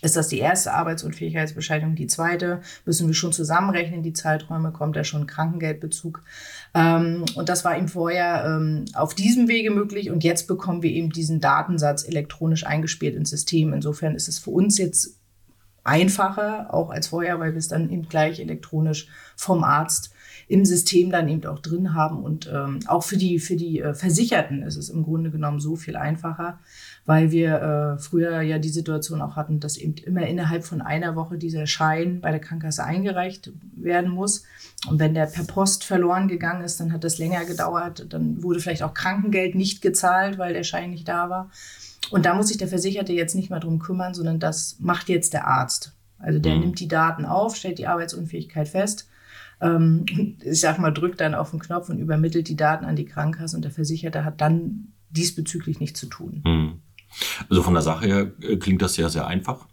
ist 0.05 0.17
das 0.17 0.29
die 0.29 0.39
erste 0.39 0.73
Arbeitsunfähigkeitsbescheinigung? 0.75 1.95
Die 1.97 2.07
zweite 2.07 2.61
müssen 2.85 3.07
wir 3.07 3.15
schon 3.15 3.33
zusammenrechnen, 3.33 4.03
die 4.03 4.13
Zeiträume, 4.13 4.71
kommt 4.71 4.97
da 4.97 5.05
schon 5.05 5.27
Krankengeldbezug. 5.27 6.23
Ähm, 6.75 7.25
und 7.35 7.49
das 7.49 7.65
war 7.65 7.77
eben 7.77 7.89
vorher 7.89 8.45
ähm, 8.47 8.85
auf 8.95 9.15
diesem 9.15 9.49
Wege 9.49 9.71
möglich 9.71 10.11
und 10.11 10.23
jetzt 10.23 10.47
bekommen 10.47 10.83
wir 10.83 10.91
eben 10.91 11.11
diesen 11.11 11.41
Datensatz 11.41 12.07
elektronisch 12.07 12.67
eingespielt 12.67 13.17
ins 13.17 13.31
System. 13.31 13.73
Insofern 13.73 14.15
ist 14.15 14.29
es 14.29 14.39
für 14.39 14.51
uns 14.51 14.77
jetzt 14.77 15.19
einfacher, 15.85 16.73
auch 16.73 16.91
als 16.91 17.09
vorher, 17.09 17.41
weil 17.41 17.53
wir 17.53 17.59
es 17.59 17.69
dann 17.69 17.91
eben 17.91 18.09
gleich 18.09 18.41
elektronisch 18.41 19.09
vom 19.37 19.65
Arzt 19.65 20.13
im 20.49 20.65
System 20.65 21.11
dann 21.11 21.29
eben 21.29 21.47
auch 21.47 21.61
drin 21.61 21.95
haben. 21.95 22.23
Und 22.23 22.51
ähm, 22.53 22.81
auch 22.87 23.05
für 23.05 23.17
die, 23.17 23.39
für 23.39 23.57
die 23.57 23.81
äh, 23.81 23.95
Versicherten 23.95 24.63
ist 24.63 24.77
es 24.77 24.89
im 24.89 25.05
Grunde 25.05 25.31
genommen 25.31 25.61
so 25.61 25.77
viel 25.77 25.97
einfacher, 25.97 26.59
weil 27.07 27.31
wir 27.31 27.97
äh, 27.97 27.99
früher 27.99 28.41
ja 28.41 28.59
die 28.59 28.71
Situation 28.71 29.21
auch 29.21 29.37
hatten, 29.37 29.61
dass 29.61 29.77
eben 29.77 29.95
immer 30.05 30.27
innerhalb 30.27 30.65
von 30.65 30.81
einer 30.81 31.17
Woche 31.17 31.37
dieser 31.37 31.67
Schein 31.67 32.21
bei 32.21 32.31
der 32.31 32.41
Krankenkasse 32.41 32.85
eingereicht 32.85 33.53
werden 33.77 34.11
muss. 34.11 34.45
Und 34.89 34.99
wenn 34.99 35.15
der 35.15 35.27
per 35.27 35.45
Post 35.45 35.85
verloren 35.85 36.29
gegangen 36.29 36.65
ist, 36.65 36.81
dann 36.81 36.93
hat 36.93 37.05
das 37.05 37.19
länger 37.19 37.45
gedauert. 37.45 38.07
Dann 38.09 38.43
wurde 38.43 38.61
vielleicht 38.61 38.83
auch 38.83 38.95
Krankengeld 38.95 39.55
nicht 39.55 39.83
gezahlt, 39.83 40.39
weil 40.39 40.55
der 40.55 40.65
Schein 40.65 40.91
nicht 40.91 41.09
da 41.09 41.29
war. 41.29 41.51
Und 42.11 42.27
da 42.27 42.35
muss 42.35 42.49
sich 42.49 42.59
der 42.59 42.69
Versicherte 42.69 43.13
jetzt 43.13 43.35
nicht 43.35 43.51
mehr 43.51 43.61
drum 43.61 43.79
kümmern, 43.79 44.15
sondern 44.15 44.41
das 44.41 44.77
macht 44.81 45.09
jetzt 45.09 45.33
der 45.33 45.47
Arzt. 45.47 45.93
Also 46.19 46.39
der 46.39 46.55
mhm. 46.55 46.61
nimmt 46.61 46.81
die 46.81 46.89
Daten 46.89 47.27
auf, 47.27 47.57
stellt 47.57 47.79
die 47.79 47.87
Arbeitsunfähigkeit 47.87 48.69
fest 48.69 49.09
ähm, 49.61 50.05
ich 50.43 50.61
sag 50.61 50.79
mal, 50.79 50.93
drückt 50.93 51.21
dann 51.21 51.35
auf 51.35 51.51
den 51.51 51.61
Knopf 51.61 51.89
und 51.89 51.99
übermittelt 51.99 52.49
die 52.49 52.57
Daten 52.57 52.85
an 52.85 52.97
die 52.97 53.05
Krankenkasse 53.05 53.57
und 53.57 53.63
der 53.63 53.73
Versicherte 53.73 54.25
hat 54.25 54.41
dann 54.41 54.93
diesbezüglich 55.11 55.81
nichts 55.81 56.01
zu 56.01 56.07
tun. 56.07 56.43
Hm. 56.45 56.81
Also 57.49 57.63
von 57.63 57.75
der 57.75 57.83
Sache 57.83 58.07
her 58.07 58.33
äh, 58.43 58.57
klingt 58.57 58.83
das 58.83 58.97
ja 58.97 59.09
sehr 59.09 59.27
einfach. 59.27 59.67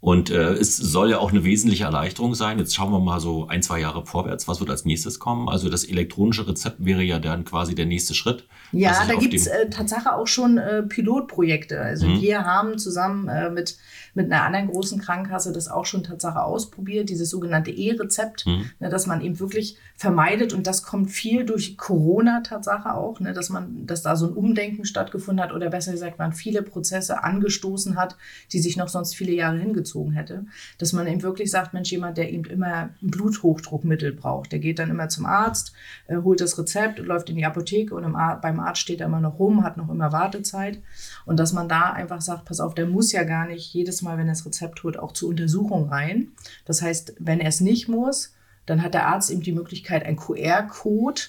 Und 0.00 0.30
äh, 0.30 0.52
es 0.54 0.76
soll 0.78 1.10
ja 1.10 1.18
auch 1.18 1.30
eine 1.30 1.44
wesentliche 1.44 1.84
Erleichterung 1.84 2.34
sein. 2.34 2.58
Jetzt 2.58 2.74
schauen 2.74 2.90
wir 2.90 3.00
mal 3.00 3.20
so 3.20 3.48
ein, 3.48 3.62
zwei 3.62 3.80
Jahre 3.80 4.06
vorwärts. 4.06 4.48
Was 4.48 4.60
wird 4.60 4.70
als 4.70 4.86
nächstes 4.86 5.18
kommen? 5.18 5.48
Also 5.48 5.68
das 5.68 5.84
elektronische 5.84 6.48
Rezept 6.48 6.82
wäre 6.84 7.02
ja 7.02 7.18
dann 7.18 7.44
quasi 7.44 7.74
der 7.74 7.84
nächste 7.84 8.14
Schritt. 8.14 8.46
Ja, 8.72 9.04
da 9.06 9.14
gibt 9.16 9.34
es 9.34 9.46
äh, 9.46 9.68
Tatsache 9.68 10.14
auch 10.14 10.26
schon 10.26 10.56
äh, 10.56 10.82
Pilotprojekte. 10.82 11.80
Also 11.80 12.06
mhm. 12.06 12.20
wir 12.22 12.44
haben 12.46 12.78
zusammen 12.78 13.28
äh, 13.28 13.50
mit 13.50 13.76
mit 14.14 14.26
einer 14.26 14.42
anderen 14.42 14.68
großen 14.68 15.00
Krankenkasse 15.00 15.52
das 15.52 15.68
auch 15.68 15.86
schon 15.86 16.02
Tatsache 16.02 16.42
ausprobiert, 16.42 17.08
dieses 17.08 17.30
sogenannte 17.30 17.70
E-Rezept, 17.70 18.46
mhm. 18.46 18.70
ne, 18.78 18.88
dass 18.88 19.06
man 19.06 19.20
eben 19.20 19.38
wirklich 19.38 19.76
vermeidet 19.96 20.52
und 20.52 20.66
das 20.66 20.82
kommt 20.82 21.10
viel 21.10 21.44
durch 21.44 21.76
Corona 21.76 22.40
Tatsache 22.40 22.94
auch, 22.94 23.20
ne, 23.20 23.32
dass 23.32 23.50
man, 23.50 23.86
dass 23.86 24.02
da 24.02 24.16
so 24.16 24.26
ein 24.26 24.32
Umdenken 24.32 24.84
stattgefunden 24.84 25.42
hat 25.44 25.52
oder 25.52 25.70
besser 25.70 25.92
gesagt, 25.92 26.18
man 26.18 26.32
viele 26.32 26.62
Prozesse 26.62 27.22
angestoßen 27.22 27.96
hat, 27.96 28.16
die 28.52 28.60
sich 28.60 28.76
noch 28.76 28.88
sonst 28.88 29.14
viele 29.14 29.32
Jahre 29.32 29.58
hingezogen 29.58 29.89
hätte, 30.12 30.44
dass 30.78 30.92
man 30.92 31.06
eben 31.06 31.22
wirklich 31.22 31.50
sagt, 31.50 31.74
Mensch, 31.74 31.90
jemand, 31.90 32.16
der 32.18 32.32
eben 32.32 32.44
immer 32.44 32.74
ein 32.74 32.94
Bluthochdruckmittel 33.00 34.12
braucht, 34.12 34.52
der 34.52 34.58
geht 34.58 34.78
dann 34.78 34.90
immer 34.90 35.08
zum 35.08 35.26
Arzt, 35.26 35.72
äh, 36.06 36.16
holt 36.16 36.40
das 36.40 36.58
Rezept, 36.58 36.98
läuft 36.98 37.30
in 37.30 37.36
die 37.36 37.44
Apotheke 37.44 37.94
und 37.94 38.04
Ar 38.14 38.40
beim 38.40 38.60
Arzt 38.60 38.80
steht 38.80 39.00
er 39.00 39.06
immer 39.06 39.20
noch 39.20 39.38
rum, 39.38 39.64
hat 39.64 39.76
noch 39.76 39.88
immer 39.88 40.12
Wartezeit 40.12 40.80
und 41.26 41.38
dass 41.38 41.52
man 41.52 41.68
da 41.68 41.92
einfach 41.92 42.20
sagt, 42.20 42.44
pass 42.44 42.60
auf, 42.60 42.74
der 42.74 42.86
muss 42.86 43.12
ja 43.12 43.24
gar 43.24 43.46
nicht 43.46 43.72
jedes 43.72 44.02
Mal, 44.02 44.18
wenn 44.18 44.28
er 44.28 44.34
das 44.34 44.46
Rezept 44.46 44.82
holt, 44.82 44.98
auch 44.98 45.12
zur 45.12 45.28
Untersuchung 45.28 45.88
rein. 45.88 46.28
Das 46.64 46.82
heißt, 46.82 47.14
wenn 47.18 47.40
er 47.40 47.48
es 47.48 47.60
nicht 47.60 47.88
muss, 47.88 48.34
dann 48.66 48.82
hat 48.82 48.94
der 48.94 49.06
Arzt 49.06 49.30
eben 49.30 49.42
die 49.42 49.52
Möglichkeit, 49.52 50.04
einen 50.04 50.16
QR-Code 50.16 51.22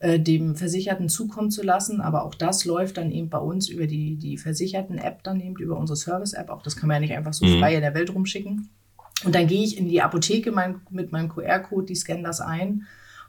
äh, 0.00 0.20
dem 0.20 0.54
Versicherten 0.56 1.08
zukommen 1.08 1.50
zu 1.50 1.62
lassen. 1.62 2.00
Aber 2.00 2.24
auch 2.24 2.34
das 2.34 2.64
läuft 2.64 2.96
dann 2.96 3.10
eben 3.10 3.28
bei 3.28 3.38
uns 3.38 3.68
über 3.68 3.86
die, 3.86 4.16
die 4.16 4.38
Versicherten-App, 4.38 5.22
dann 5.22 5.40
eben 5.40 5.56
über 5.56 5.76
unsere 5.76 5.96
Service-App. 5.96 6.50
Auch 6.50 6.62
das 6.62 6.76
kann 6.76 6.88
man 6.88 6.96
ja 6.96 7.00
nicht 7.00 7.16
einfach 7.16 7.34
so 7.34 7.46
mhm. 7.46 7.58
frei 7.58 7.74
in 7.74 7.80
der 7.82 7.94
Welt 7.94 8.14
rumschicken. 8.14 8.70
Und 9.24 9.34
dann 9.34 9.46
gehe 9.46 9.64
ich 9.64 9.76
in 9.76 9.88
die 9.88 10.00
Apotheke 10.00 10.52
mein, 10.52 10.80
mit 10.90 11.10
meinem 11.10 11.28
QR-Code, 11.28 11.86
die 11.86 11.96
scannen 11.96 12.24
das 12.24 12.40
ein 12.40 12.86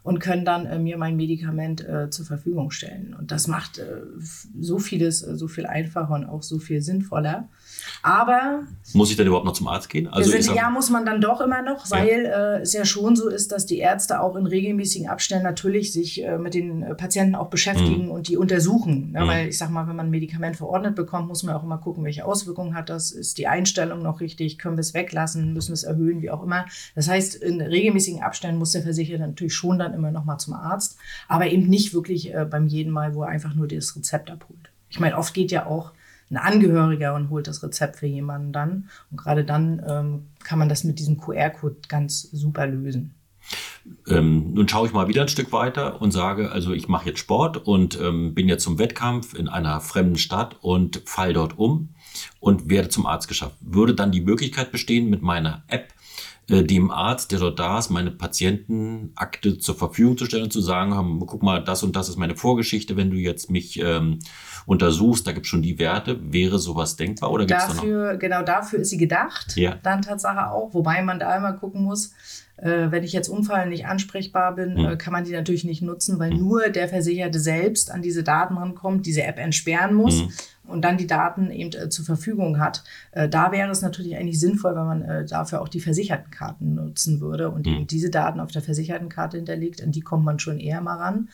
und 0.09 0.19
können 0.19 0.43
dann 0.43 0.65
äh, 0.65 0.79
mir 0.79 0.97
mein 0.97 1.15
Medikament 1.17 1.87
äh, 1.87 2.09
zur 2.09 2.25
Verfügung 2.25 2.71
stellen. 2.71 3.13
Und 3.13 3.29
das 3.29 3.45
macht 3.45 3.77
äh, 3.77 3.83
so 4.59 4.79
vieles 4.79 5.21
äh, 5.21 5.35
so 5.35 5.47
viel 5.47 5.67
einfacher 5.67 6.15
und 6.15 6.25
auch 6.25 6.41
so 6.41 6.57
viel 6.57 6.81
sinnvoller. 6.81 7.47
Aber. 8.01 8.63
Muss 8.93 9.11
ich 9.11 9.17
denn 9.17 9.27
überhaupt 9.27 9.45
noch 9.45 9.53
zum 9.53 9.67
Arzt 9.67 9.87
gehen? 9.87 10.07
Also 10.07 10.31
sind, 10.31 10.55
ja, 10.55 10.71
muss 10.71 10.89
man 10.89 11.05
dann 11.05 11.21
doch 11.21 11.41
immer 11.41 11.61
noch, 11.61 11.91
weil 11.91 12.23
ja. 12.23 12.55
Äh, 12.55 12.61
es 12.61 12.73
ja 12.73 12.85
schon 12.85 13.15
so 13.15 13.29
ist, 13.29 13.51
dass 13.51 13.67
die 13.67 13.77
Ärzte 13.77 14.19
auch 14.19 14.35
in 14.35 14.47
regelmäßigen 14.47 15.07
Abständen 15.07 15.43
natürlich 15.43 15.93
sich 15.93 16.25
mit 16.39 16.55
den 16.55 16.83
Patienten 16.97 17.35
auch 17.35 17.51
beschäftigen 17.51 18.05
mhm. 18.05 18.11
und 18.11 18.29
die 18.29 18.37
untersuchen. 18.37 19.11
Ja, 19.13 19.25
mhm. 19.25 19.27
Weil 19.27 19.47
ich 19.49 19.59
sag 19.59 19.69
mal, 19.69 19.87
wenn 19.87 19.95
man 19.95 20.07
ein 20.07 20.11
Medikament 20.11 20.55
verordnet 20.55 20.95
bekommt, 20.95 21.27
muss 21.27 21.43
man 21.43 21.53
auch 21.53 21.63
immer 21.63 21.77
gucken, 21.77 22.03
welche 22.03 22.25
Auswirkungen 22.25 22.73
hat 22.73 22.89
das. 22.89 23.11
Ist 23.11 23.37
die 23.37 23.45
Einstellung 23.45 24.01
noch 24.01 24.21
richtig? 24.21 24.57
Können 24.57 24.75
wir 24.75 24.81
es 24.81 24.95
weglassen? 24.95 25.53
Müssen 25.53 25.69
wir 25.69 25.75
es 25.75 25.83
erhöhen? 25.83 26.23
Wie 26.23 26.31
auch 26.31 26.41
immer. 26.41 26.65
Das 26.95 27.07
heißt, 27.07 27.35
in 27.35 27.61
regelmäßigen 27.61 28.23
Abständen 28.23 28.57
muss 28.57 28.71
der 28.71 28.81
Versicherer 28.81 29.27
natürlich 29.27 29.53
schon 29.53 29.77
dann 29.77 29.98
immer 29.99 30.11
noch 30.11 30.25
mal 30.25 30.37
zum 30.37 30.53
Arzt, 30.53 30.97
aber 31.27 31.47
eben 31.47 31.67
nicht 31.67 31.93
wirklich 31.93 32.33
äh, 32.33 32.45
beim 32.45 32.67
jeden 32.67 32.91
Mal, 32.91 33.13
wo 33.13 33.23
er 33.23 33.29
einfach 33.29 33.53
nur 33.53 33.67
das 33.67 33.95
Rezept 33.95 34.31
abholt. 34.31 34.71
Ich 34.89 34.99
meine, 34.99 35.17
oft 35.17 35.33
geht 35.33 35.51
ja 35.51 35.67
auch 35.67 35.91
ein 36.31 36.37
Angehöriger 36.37 37.15
und 37.15 37.29
holt 37.29 37.47
das 37.47 37.63
Rezept 37.63 37.97
für 37.97 38.07
jemanden 38.07 38.53
dann. 38.53 38.89
Und 39.11 39.17
gerade 39.17 39.43
dann 39.43 39.81
ähm, 39.87 40.27
kann 40.43 40.59
man 40.59 40.69
das 40.69 40.83
mit 40.83 40.99
diesem 40.99 41.17
QR-Code 41.19 41.77
ganz 41.87 42.21
super 42.21 42.67
lösen. 42.67 43.15
Ähm, 44.07 44.53
nun 44.53 44.67
schaue 44.67 44.87
ich 44.87 44.93
mal 44.93 45.07
wieder 45.07 45.23
ein 45.23 45.27
Stück 45.27 45.51
weiter 45.51 46.01
und 46.01 46.11
sage, 46.11 46.51
also 46.51 46.73
ich 46.73 46.87
mache 46.87 47.07
jetzt 47.09 47.19
Sport 47.19 47.57
und 47.57 47.99
ähm, 47.99 48.35
bin 48.35 48.47
jetzt 48.47 48.63
zum 48.63 48.77
Wettkampf 48.77 49.33
in 49.33 49.47
einer 49.47 49.81
fremden 49.81 50.17
Stadt 50.17 50.57
und 50.61 51.01
fall 51.05 51.33
dort 51.33 51.57
um 51.57 51.89
und 52.39 52.69
werde 52.69 52.89
zum 52.89 53.05
Arzt 53.07 53.27
geschafft. 53.27 53.55
Würde 53.61 53.95
dann 53.95 54.11
die 54.11 54.21
Möglichkeit 54.21 54.71
bestehen, 54.71 55.09
mit 55.09 55.21
meiner 55.21 55.63
App 55.67 55.93
dem 56.49 56.91
Arzt, 56.91 57.31
der 57.31 57.39
dort 57.39 57.59
da 57.59 57.79
ist, 57.79 57.89
meine 57.89 58.11
Patientenakte 58.11 59.57
zur 59.59 59.75
Verfügung 59.75 60.17
zu 60.17 60.25
stellen 60.25 60.43
und 60.43 60.53
zu 60.53 60.61
sagen, 60.61 61.19
guck 61.25 61.43
mal, 61.43 61.63
das 61.63 61.83
und 61.83 61.95
das 61.95 62.09
ist 62.09 62.17
meine 62.17 62.35
Vorgeschichte, 62.35 62.97
wenn 62.97 63.11
du 63.11 63.17
jetzt 63.17 63.49
mich 63.49 63.79
ähm, 63.79 64.19
untersuchst, 64.65 65.27
da 65.27 65.31
gibt 65.31 65.45
es 65.45 65.49
schon 65.49 65.61
die 65.61 65.79
Werte. 65.79 66.19
Wäre 66.33 66.59
sowas 66.59 66.95
denkbar 66.95 67.31
oder 67.31 67.45
gibt's 67.45 67.67
dafür, 67.67 68.07
da 68.07 68.13
noch? 68.13 68.19
Genau 68.19 68.43
dafür 68.43 68.79
ist 68.79 68.89
sie 68.89 68.97
gedacht, 68.97 69.55
ja. 69.55 69.75
dann 69.83 70.01
Tatsache 70.01 70.51
auch, 70.51 70.73
wobei 70.73 71.01
man 71.01 71.19
da 71.19 71.35
immer 71.35 71.53
gucken 71.53 71.83
muss, 71.83 72.13
Äh, 72.61 72.91
wenn 72.91 73.03
ich 73.03 73.13
jetzt 73.13 73.29
Unfall 73.29 73.69
nicht 73.69 73.85
ansprechbar 73.85 74.55
bin, 74.55 74.73
mhm. 74.73 74.85
äh, 74.85 74.97
kann 74.97 75.13
man 75.13 75.23
die 75.23 75.31
natürlich 75.31 75.63
nicht 75.63 75.81
nutzen, 75.81 76.19
weil 76.19 76.31
mhm. 76.31 76.39
nur 76.39 76.69
der 76.69 76.87
Versicherte 76.87 77.39
selbst 77.39 77.91
an 77.91 78.01
diese 78.01 78.23
Daten 78.23 78.57
rankommt, 78.57 79.05
diese 79.05 79.23
App 79.23 79.39
entsperren 79.39 79.93
muss. 79.93 80.23
Mhm 80.23 80.29
und 80.69 80.83
dann 80.83 80.97
die 80.97 81.07
Daten 81.07 81.51
eben 81.51 81.71
äh, 81.73 81.89
zur 81.89 82.05
Verfügung 82.05 82.59
hat. 82.59 82.83
Äh, 83.11 83.27
da 83.27 83.51
wäre 83.51 83.69
es 83.71 83.81
natürlich 83.81 84.15
eigentlich 84.15 84.39
sinnvoll, 84.39 84.75
wenn 84.75 84.85
man 84.85 85.01
äh, 85.01 85.25
dafür 85.25 85.61
auch 85.61 85.67
die 85.67 85.79
Versichertenkarten 85.79 86.75
nutzen 86.75 87.19
würde 87.21 87.49
und 87.49 87.65
mhm. 87.65 87.73
eben 87.73 87.87
diese 87.87 88.09
Daten 88.09 88.39
auf 88.39 88.51
der 88.51 88.61
Versichertenkarte 88.61 89.37
hinterlegt, 89.37 89.83
an 89.83 89.91
die 89.91 90.01
kommt 90.01 90.23
man 90.23 90.39
schon 90.39 90.59
eher 90.59 90.81
mal 90.81 90.97
ran. 90.97 91.29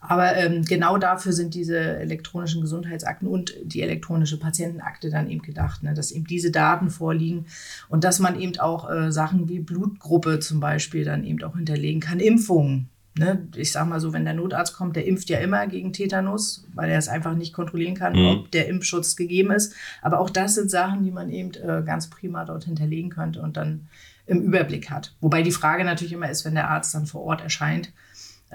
Aber 0.00 0.34
ähm, 0.36 0.64
genau 0.64 0.96
dafür 0.96 1.32
sind 1.32 1.54
diese 1.54 1.78
elektronischen 1.78 2.62
Gesundheitsakten 2.62 3.28
und 3.28 3.54
die 3.62 3.82
elektronische 3.82 4.38
Patientenakte 4.38 5.10
dann 5.10 5.28
eben 5.28 5.42
gedacht, 5.42 5.82
ne, 5.82 5.92
dass 5.92 6.10
eben 6.10 6.26
diese 6.26 6.50
Daten 6.50 6.90
vorliegen 6.90 7.46
und 7.88 8.04
dass 8.04 8.18
man 8.18 8.40
eben 8.40 8.58
auch 8.58 8.90
äh, 8.90 9.12
Sachen 9.12 9.48
wie 9.48 9.60
Blutgruppe 9.60 10.40
zum 10.40 10.58
Beispiel 10.58 11.04
dann 11.04 11.24
eben 11.24 11.42
auch 11.42 11.54
hinterlegen 11.54 12.00
kann, 12.00 12.18
Impfungen. 12.18 12.88
Ne? 13.18 13.46
Ich 13.56 13.72
sag 13.72 13.86
mal 13.88 14.00
so, 14.00 14.12
wenn 14.12 14.24
der 14.24 14.34
Notarzt 14.34 14.74
kommt, 14.74 14.96
der 14.96 15.06
impft 15.06 15.28
ja 15.28 15.38
immer 15.40 15.66
gegen 15.66 15.92
Tetanus, 15.92 16.64
weil 16.74 16.90
er 16.90 16.98
es 16.98 17.08
einfach 17.08 17.34
nicht 17.34 17.52
kontrollieren 17.52 17.94
kann, 17.94 18.14
mhm. 18.14 18.26
ob 18.26 18.50
der 18.52 18.68
Impfschutz 18.68 19.16
gegeben 19.16 19.50
ist. 19.50 19.74
Aber 20.00 20.20
auch 20.20 20.30
das 20.30 20.54
sind 20.54 20.70
Sachen, 20.70 21.04
die 21.04 21.10
man 21.10 21.28
eben 21.28 21.50
äh, 21.54 21.82
ganz 21.84 22.08
prima 22.08 22.44
dort 22.44 22.64
hinterlegen 22.64 23.10
könnte 23.10 23.42
und 23.42 23.56
dann 23.56 23.88
im 24.26 24.40
Überblick 24.42 24.90
hat. 24.90 25.14
Wobei 25.20 25.42
die 25.42 25.50
Frage 25.50 25.84
natürlich 25.84 26.12
immer 26.12 26.30
ist, 26.30 26.44
wenn 26.44 26.54
der 26.54 26.70
Arzt 26.70 26.94
dann 26.94 27.06
vor 27.06 27.22
Ort 27.22 27.42
erscheint, 27.42 27.92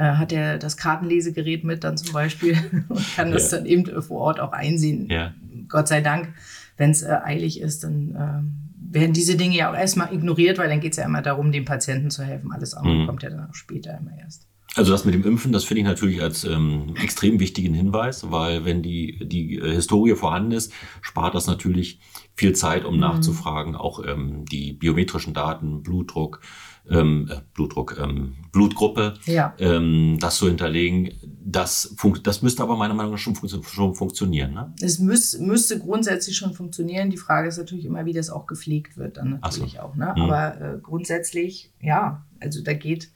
hat 0.03 0.31
er 0.31 0.57
das 0.57 0.77
Kartenlesegerät 0.77 1.63
mit 1.63 1.83
dann 1.83 1.97
zum 1.97 2.13
Beispiel 2.13 2.57
und 2.89 3.15
kann 3.15 3.31
das 3.31 3.51
ja. 3.51 3.57
dann 3.57 3.65
eben 3.65 3.87
äh, 3.89 4.01
vor 4.01 4.21
Ort 4.21 4.39
auch 4.39 4.51
einsehen. 4.51 5.07
Ja. 5.09 5.33
Gott 5.69 5.87
sei 5.87 6.01
Dank, 6.01 6.33
wenn 6.77 6.91
es 6.91 7.01
äh, 7.01 7.17
eilig 7.23 7.61
ist, 7.61 7.83
dann 7.83 8.15
äh, 8.15 8.93
werden 8.93 9.13
diese 9.13 9.35
Dinge 9.35 9.55
ja 9.55 9.71
auch 9.71 9.75
erstmal 9.75 10.13
ignoriert, 10.13 10.57
weil 10.57 10.69
dann 10.69 10.79
geht 10.79 10.91
es 10.91 10.97
ja 10.97 11.05
immer 11.05 11.21
darum, 11.21 11.51
dem 11.51 11.65
Patienten 11.65 12.09
zu 12.09 12.23
helfen. 12.23 12.51
Alles 12.51 12.73
andere 12.73 12.95
mhm. 12.95 13.07
kommt 13.07 13.23
ja 13.23 13.29
dann 13.29 13.49
auch 13.49 13.55
später 13.55 13.97
immer 13.97 14.11
erst. 14.19 14.47
Also 14.75 14.91
das 14.91 15.05
mit 15.05 15.13
dem 15.13 15.23
Impfen, 15.23 15.53
das 15.53 15.63
finde 15.63 15.81
ich 15.81 15.87
natürlich 15.87 16.21
als 16.21 16.43
ähm, 16.43 16.95
extrem 17.01 17.39
wichtigen 17.39 17.73
Hinweis, 17.73 18.29
weil 18.29 18.65
wenn 18.65 18.81
die, 18.81 19.25
die 19.25 19.55
äh, 19.55 19.71
Historie 19.73 20.15
vorhanden 20.15 20.51
ist, 20.51 20.73
spart 21.01 21.33
das 21.33 21.47
natürlich 21.47 22.01
viel 22.35 22.53
Zeit, 22.53 22.83
um 22.83 22.95
mhm. 22.95 22.99
nachzufragen. 22.99 23.75
Auch 23.75 24.05
ähm, 24.05 24.43
die 24.45 24.73
biometrischen 24.73 25.33
Daten, 25.33 25.81
Blutdruck, 25.81 26.41
ähm, 26.89 27.29
äh, 27.31 27.41
Blutdruck, 27.53 27.97
ähm, 27.99 28.35
Blutgruppe, 28.51 29.15
ja. 29.25 29.53
ähm, 29.59 30.17
das 30.19 30.37
zu 30.37 30.47
hinterlegen, 30.47 31.11
das, 31.43 31.95
das 32.23 32.41
müsste 32.41 32.63
aber 32.63 32.75
meiner 32.75 32.93
Meinung 32.93 33.11
nach 33.13 33.19
schon, 33.19 33.35
fun 33.35 33.49
schon 33.63 33.95
funktionieren. 33.95 34.53
Ne? 34.53 34.73
Es 34.81 34.99
müß, 34.99 35.39
müsste 35.39 35.79
grundsätzlich 35.79 36.35
schon 36.35 36.53
funktionieren. 36.53 37.09
Die 37.09 37.17
Frage 37.17 37.47
ist 37.47 37.57
natürlich 37.57 37.85
immer, 37.85 38.05
wie 38.05 38.13
das 38.13 38.29
auch 38.29 38.47
gepflegt 38.47 38.97
wird, 38.97 39.17
dann 39.17 39.39
natürlich 39.41 39.73
so. 39.73 39.79
auch. 39.79 39.95
Ne? 39.95 40.13
Mhm. 40.15 40.21
Aber 40.23 40.61
äh, 40.61 40.77
grundsätzlich, 40.81 41.71
ja, 41.81 42.25
also 42.39 42.61
da 42.63 42.73
geht 42.73 43.09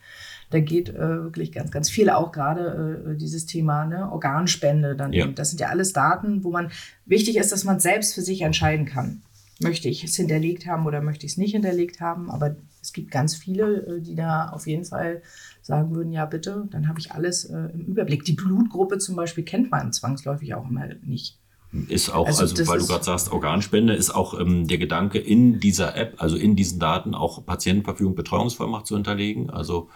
da 0.50 0.60
geht 0.60 0.90
äh, 0.90 0.98
wirklich 0.98 1.52
ganz, 1.52 1.72
ganz 1.72 1.90
viel 1.90 2.10
auch 2.10 2.32
gerade 2.32 3.14
äh, 3.14 3.18
dieses 3.18 3.46
Thema 3.46 3.86
ne, 3.86 4.12
Organspende. 4.12 4.96
Dann 4.96 5.14
ja. 5.14 5.28
Das 5.28 5.50
sind 5.50 5.60
ja 5.60 5.68
alles 5.68 5.94
Daten, 5.94 6.44
wo 6.44 6.52
man 6.52 6.72
wichtig 7.06 7.38
ist, 7.38 7.52
dass 7.52 7.64
man 7.64 7.80
selbst 7.80 8.16
für 8.16 8.22
sich 8.22 8.42
entscheiden 8.42 8.86
kann. 8.86 9.22
Möchte 9.62 9.90
ich 9.90 10.04
es 10.04 10.16
hinterlegt 10.16 10.66
haben 10.66 10.86
oder 10.86 11.02
möchte 11.02 11.26
ich 11.26 11.34
es 11.34 11.38
nicht 11.38 11.52
hinterlegt 11.52 12.00
haben? 12.00 12.32
Aber 12.32 12.56
es 12.82 12.94
gibt 12.94 13.12
ganz 13.12 13.36
viele, 13.36 13.86
äh, 13.88 14.02
die 14.02 14.16
da 14.16 14.50
auf 14.50 14.68
jeden 14.68 14.86
Fall 14.86 15.22
sagen 15.62 15.96
würden, 15.96 16.12
ja 16.12 16.26
bitte, 16.26 16.68
dann 16.72 16.88
habe 16.88 17.00
ich 17.00 17.12
alles 17.12 17.46
äh, 17.46 17.70
im 17.74 17.86
Überblick. 17.86 18.24
Die 18.26 18.34
Blutgruppe 18.34 18.98
zum 18.98 19.16
Beispiel 19.16 19.44
kennt 19.44 19.72
man 19.72 19.94
zwangsläufig 19.94 20.54
auch 20.54 20.70
immer 20.70 20.88
nicht. 21.04 21.39
Ist 21.88 22.10
auch, 22.10 22.26
also, 22.26 22.42
also 22.42 22.68
weil 22.68 22.80
du 22.80 22.88
gerade 22.88 23.04
sagst, 23.04 23.32
Organspende, 23.32 23.94
ist 23.94 24.10
auch 24.10 24.40
ähm, 24.40 24.68
der 24.68 24.80
Gedanke 24.80 25.20
in 25.20 25.60
dieser 25.60 25.96
App, 25.96 26.16
also 26.18 26.36
in 26.36 26.56
diesen 26.56 26.80
Daten 26.80 27.14
auch 27.14 27.46
Patientenverfügung, 27.46 28.16
Betreuungsvollmacht 28.16 28.88
zu 28.88 28.96
hinterlegen. 28.96 29.52
Also 29.52 29.88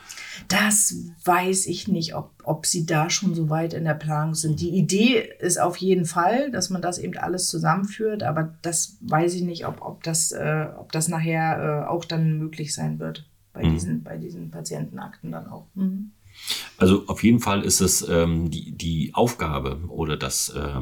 das 0.50 0.96
weiß 1.26 1.66
ich 1.66 1.88
nicht, 1.88 2.14
ob, 2.14 2.30
ob 2.44 2.68
sie 2.68 2.86
da 2.86 3.10
schon 3.10 3.34
so 3.34 3.50
weit 3.50 3.74
in 3.74 3.86
der 3.86 3.96
Planung 3.96 4.36
sind. 4.36 4.62
Die 4.62 4.70
Idee 4.70 5.28
ist 5.40 5.60
auf 5.60 5.78
jeden 5.78 6.06
Fall, 6.06 6.52
dass 6.52 6.70
man 6.70 6.84
das 6.84 7.00
eben 7.00 7.18
alles 7.18 7.48
zusammenführt, 7.48 8.22
aber 8.22 8.54
das 8.62 8.98
weiß 9.02 9.34
ich 9.34 9.42
nicht, 9.42 9.66
ob, 9.66 9.82
ob, 9.82 10.04
das, 10.04 10.32
äh, 10.32 10.68
ob 10.78 10.92
das 10.92 11.08
nachher 11.08 11.86
äh, 11.88 11.90
auch 11.90 12.06
dann 12.06 12.38
möglich 12.38 12.76
sein 12.76 13.00
wird 13.00 13.28
bei, 13.52 13.64
mhm. 13.64 13.74
diesen, 13.74 14.04
bei 14.04 14.18
diesen 14.18 14.52
Patientenakten 14.52 15.32
dann 15.32 15.48
auch. 15.48 15.66
Mhm. 15.74 16.12
Also 16.78 17.04
auf 17.08 17.24
jeden 17.24 17.40
Fall 17.40 17.64
ist 17.64 17.82
es 17.82 18.08
ähm, 18.08 18.50
die, 18.50 18.72
die 18.72 19.12
Aufgabe 19.14 19.82
oder 19.88 20.18
das, 20.18 20.50
äh, 20.50 20.82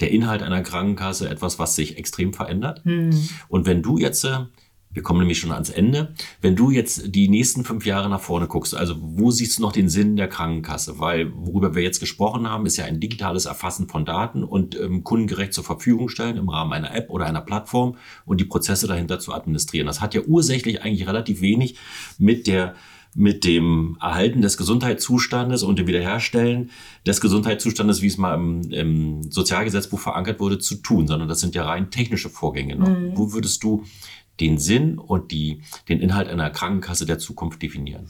der 0.00 0.10
Inhalt 0.10 0.42
einer 0.42 0.62
Krankenkasse 0.62 1.28
etwas, 1.28 1.58
was 1.58 1.76
sich 1.76 1.98
extrem 1.98 2.32
verändert. 2.32 2.84
Mhm. 2.84 3.28
Und 3.48 3.66
wenn 3.66 3.82
du 3.82 3.98
jetzt, 3.98 4.24
äh, 4.24 4.46
wir 4.90 5.02
kommen 5.02 5.20
nämlich 5.20 5.38
schon 5.38 5.52
ans 5.52 5.68
Ende, 5.68 6.14
wenn 6.40 6.56
du 6.56 6.70
jetzt 6.70 7.14
die 7.14 7.28
nächsten 7.28 7.64
fünf 7.64 7.84
Jahre 7.84 8.08
nach 8.08 8.20
vorne 8.20 8.46
guckst, 8.46 8.74
also 8.74 8.96
wo 8.98 9.30
siehst 9.30 9.58
du 9.58 9.62
noch 9.62 9.72
den 9.72 9.90
Sinn 9.90 10.16
der 10.16 10.26
Krankenkasse? 10.26 10.98
Weil 10.98 11.30
worüber 11.34 11.74
wir 11.74 11.82
jetzt 11.82 12.00
gesprochen 12.00 12.48
haben, 12.48 12.64
ist 12.64 12.78
ja 12.78 12.86
ein 12.86 12.98
digitales 12.98 13.44
Erfassen 13.44 13.88
von 13.88 14.06
Daten 14.06 14.42
und 14.42 14.74
ähm, 14.80 15.04
kundengerecht 15.04 15.52
zur 15.52 15.64
Verfügung 15.64 16.08
stellen 16.08 16.38
im 16.38 16.48
Rahmen 16.48 16.72
einer 16.72 16.94
App 16.94 17.10
oder 17.10 17.26
einer 17.26 17.42
Plattform 17.42 17.98
und 18.24 18.40
die 18.40 18.46
Prozesse 18.46 18.86
dahinter 18.86 19.18
zu 19.18 19.34
administrieren. 19.34 19.86
Das 19.86 20.00
hat 20.00 20.14
ja 20.14 20.22
ursächlich 20.22 20.82
eigentlich 20.82 21.06
relativ 21.06 21.42
wenig 21.42 21.76
mit 22.18 22.46
der 22.46 22.74
mit 23.16 23.44
dem 23.44 23.96
Erhalten 24.00 24.42
des 24.42 24.58
Gesundheitszustandes 24.58 25.62
und 25.62 25.78
dem 25.78 25.86
Wiederherstellen 25.86 26.70
des 27.06 27.20
Gesundheitszustandes, 27.20 28.02
wie 28.02 28.08
es 28.08 28.18
mal 28.18 28.34
im, 28.34 28.70
im 28.70 29.30
Sozialgesetzbuch 29.30 29.98
verankert 29.98 30.38
wurde, 30.38 30.58
zu 30.58 30.76
tun, 30.76 31.08
sondern 31.08 31.28
das 31.28 31.40
sind 31.40 31.54
ja 31.54 31.64
rein 31.64 31.90
technische 31.90 32.28
Vorgänge 32.28 32.76
noch. 32.76 32.88
Mhm. 32.88 33.12
Wo 33.14 33.32
würdest 33.32 33.62
du 33.62 33.84
den 34.38 34.58
Sinn 34.58 34.98
und 34.98 35.32
die, 35.32 35.62
den 35.88 36.00
Inhalt 36.00 36.28
einer 36.28 36.50
Krankenkasse 36.50 37.06
der 37.06 37.18
Zukunft 37.18 37.62
definieren? 37.62 38.06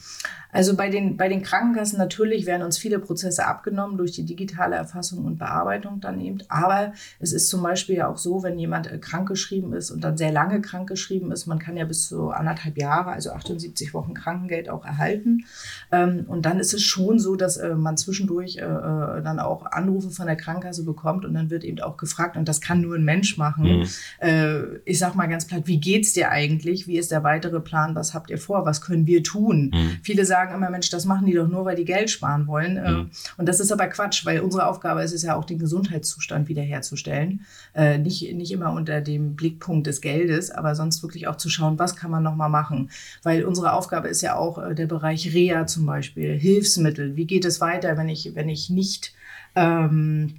Also 0.57 0.75
bei 0.75 0.89
den, 0.89 1.19
bei 1.19 1.29
den 1.29 1.43
Krankenkassen 1.43 1.99
natürlich 1.99 2.47
werden 2.47 2.63
uns 2.63 2.79
viele 2.79 2.99
Prozesse 2.99 3.47
abgenommen 3.47 3.99
durch 3.99 4.13
die 4.13 4.25
digitale 4.25 4.75
Erfassung 4.75 5.27
und 5.27 5.39
Bearbeitung 5.39 6.01
dann 6.01 6.19
eben. 6.19 6.39
Aber 6.49 6.95
es 7.21 7.35
ist 7.35 7.51
zum 7.51 7.63
Beispiel 7.63 7.97
ja 7.97 8.09
auch 8.09 8.17
so, 8.17 8.43
wenn 8.43 8.59
jemand 8.59 8.91
äh, 8.91 8.97
krankgeschrieben 8.97 9.75
ist 9.75 9.91
und 9.91 10.03
dann 10.03 10.17
sehr 10.17 10.33
lange 10.33 10.63
krankgeschrieben 10.63 11.31
ist, 11.31 11.45
man 11.47 11.59
kann 11.59 11.77
ja 11.77 11.85
bis 11.85 12.09
zu 12.09 12.31
anderthalb 12.31 12.79
Jahre, 12.79 13.11
also 13.11 13.33
78 13.33 13.93
Wochen 13.93 14.15
Krankengeld 14.15 14.71
auch 14.71 14.87
erhalten. 14.87 15.45
Ähm, 15.93 16.25
und 16.27 16.47
dann 16.47 16.59
ist 16.59 16.73
es 16.73 16.83
schon 16.83 17.19
so, 17.19 17.37
dass 17.37 17.59
äh, 17.59 17.75
man 17.75 17.99
zwischendurch 17.99 18.57
äh, 18.57 18.63
dann 18.63 19.39
auch 19.41 19.67
Anrufe 19.67 20.09
von 20.09 20.25
der 20.25 20.37
Krankenkasse 20.37 20.85
bekommt 20.85 21.27
und 21.27 21.35
dann 21.35 21.51
wird 21.51 21.65
eben 21.65 21.81
auch 21.81 21.99
gefragt, 21.99 22.39
und 22.39 22.49
das 22.49 22.63
kann 22.63 22.81
nur 22.81 22.97
ein 22.97 23.05
Mensch 23.05 23.37
machen. 23.37 23.81
Mhm. 23.81 24.81
Ich 24.85 24.99
sag 24.99 25.15
mal 25.15 25.27
ganz 25.27 25.47
platt, 25.47 25.63
wie 25.67 25.79
geht's 25.79 26.13
dir 26.13 26.31
eigentlich? 26.31 26.87
Wie 26.87 26.97
ist 26.97 27.11
der 27.11 27.25
weitere 27.25 27.61
Plan? 27.61 27.95
Was 27.95 28.15
habt 28.15 28.31
ihr 28.31 28.39
vor? 28.39 28.65
Was 28.65 28.81
können 28.81 29.07
wir 29.07 29.23
tun? 29.23 29.71
Mhm. 29.75 29.99
Viele 30.03 30.25
sagen, 30.25 30.46
sagen 30.47 30.63
immer, 30.63 30.71
Mensch, 30.71 30.91
das 30.91 31.05
machen 31.05 31.27
die 31.27 31.35
doch 31.35 31.49
nur, 31.49 31.65
weil 31.65 31.77
die 31.77 31.85
Geld 31.85 32.11
sparen 32.11 32.47
wollen. 32.47 32.75
Mhm. 32.75 33.11
Und 33.37 33.49
das 33.49 33.61
ist 33.61 33.73
aber 33.73 33.87
Quatsch, 33.89 34.25
weil 34.25 34.41
unsere 34.41 34.67
Aufgabe 34.67 35.03
ist 35.03 35.13
es 35.13 35.23
ja 35.23 35.37
auch, 35.37 35.45
den 35.45 35.59
Gesundheitszustand 35.59 36.49
wiederherzustellen. 36.49 37.45
Äh, 37.75 37.99
nicht, 37.99 38.33
nicht 38.35 38.53
immer 38.53 38.73
unter 38.73 39.01
dem 39.01 39.37
Blickpunkt 39.37 39.87
des 39.87 40.01
Geldes, 40.01 40.51
aber 40.51 40.75
sonst 40.75 41.03
wirklich 41.03 41.29
auch 41.29 41.37
zu 41.37 41.49
schauen, 41.49 41.79
was 41.79 41.97
kann 41.97 42.11
man 42.11 42.23
nochmal 42.23 42.51
machen. 42.51 42.91
Weil 43.23 43.45
unsere 43.45 43.73
Aufgabe 43.73 44.09
ist 44.09 44.23
ja 44.23 44.37
auch 44.37 44.59
äh, 44.59 44.75
der 44.75 44.87
Bereich 44.87 45.33
Reha 45.35 45.67
zum 45.67 45.87
Beispiel, 45.87 46.37
Hilfsmittel. 46.39 47.17
Wie 47.17 47.27
geht 47.27 47.45
es 47.45 47.61
weiter, 47.61 47.97
wenn 47.97 48.09
ich, 48.09 48.35
wenn 48.35 48.49
ich 48.49 48.71
nicht 48.71 49.15
ähm, 49.55 50.35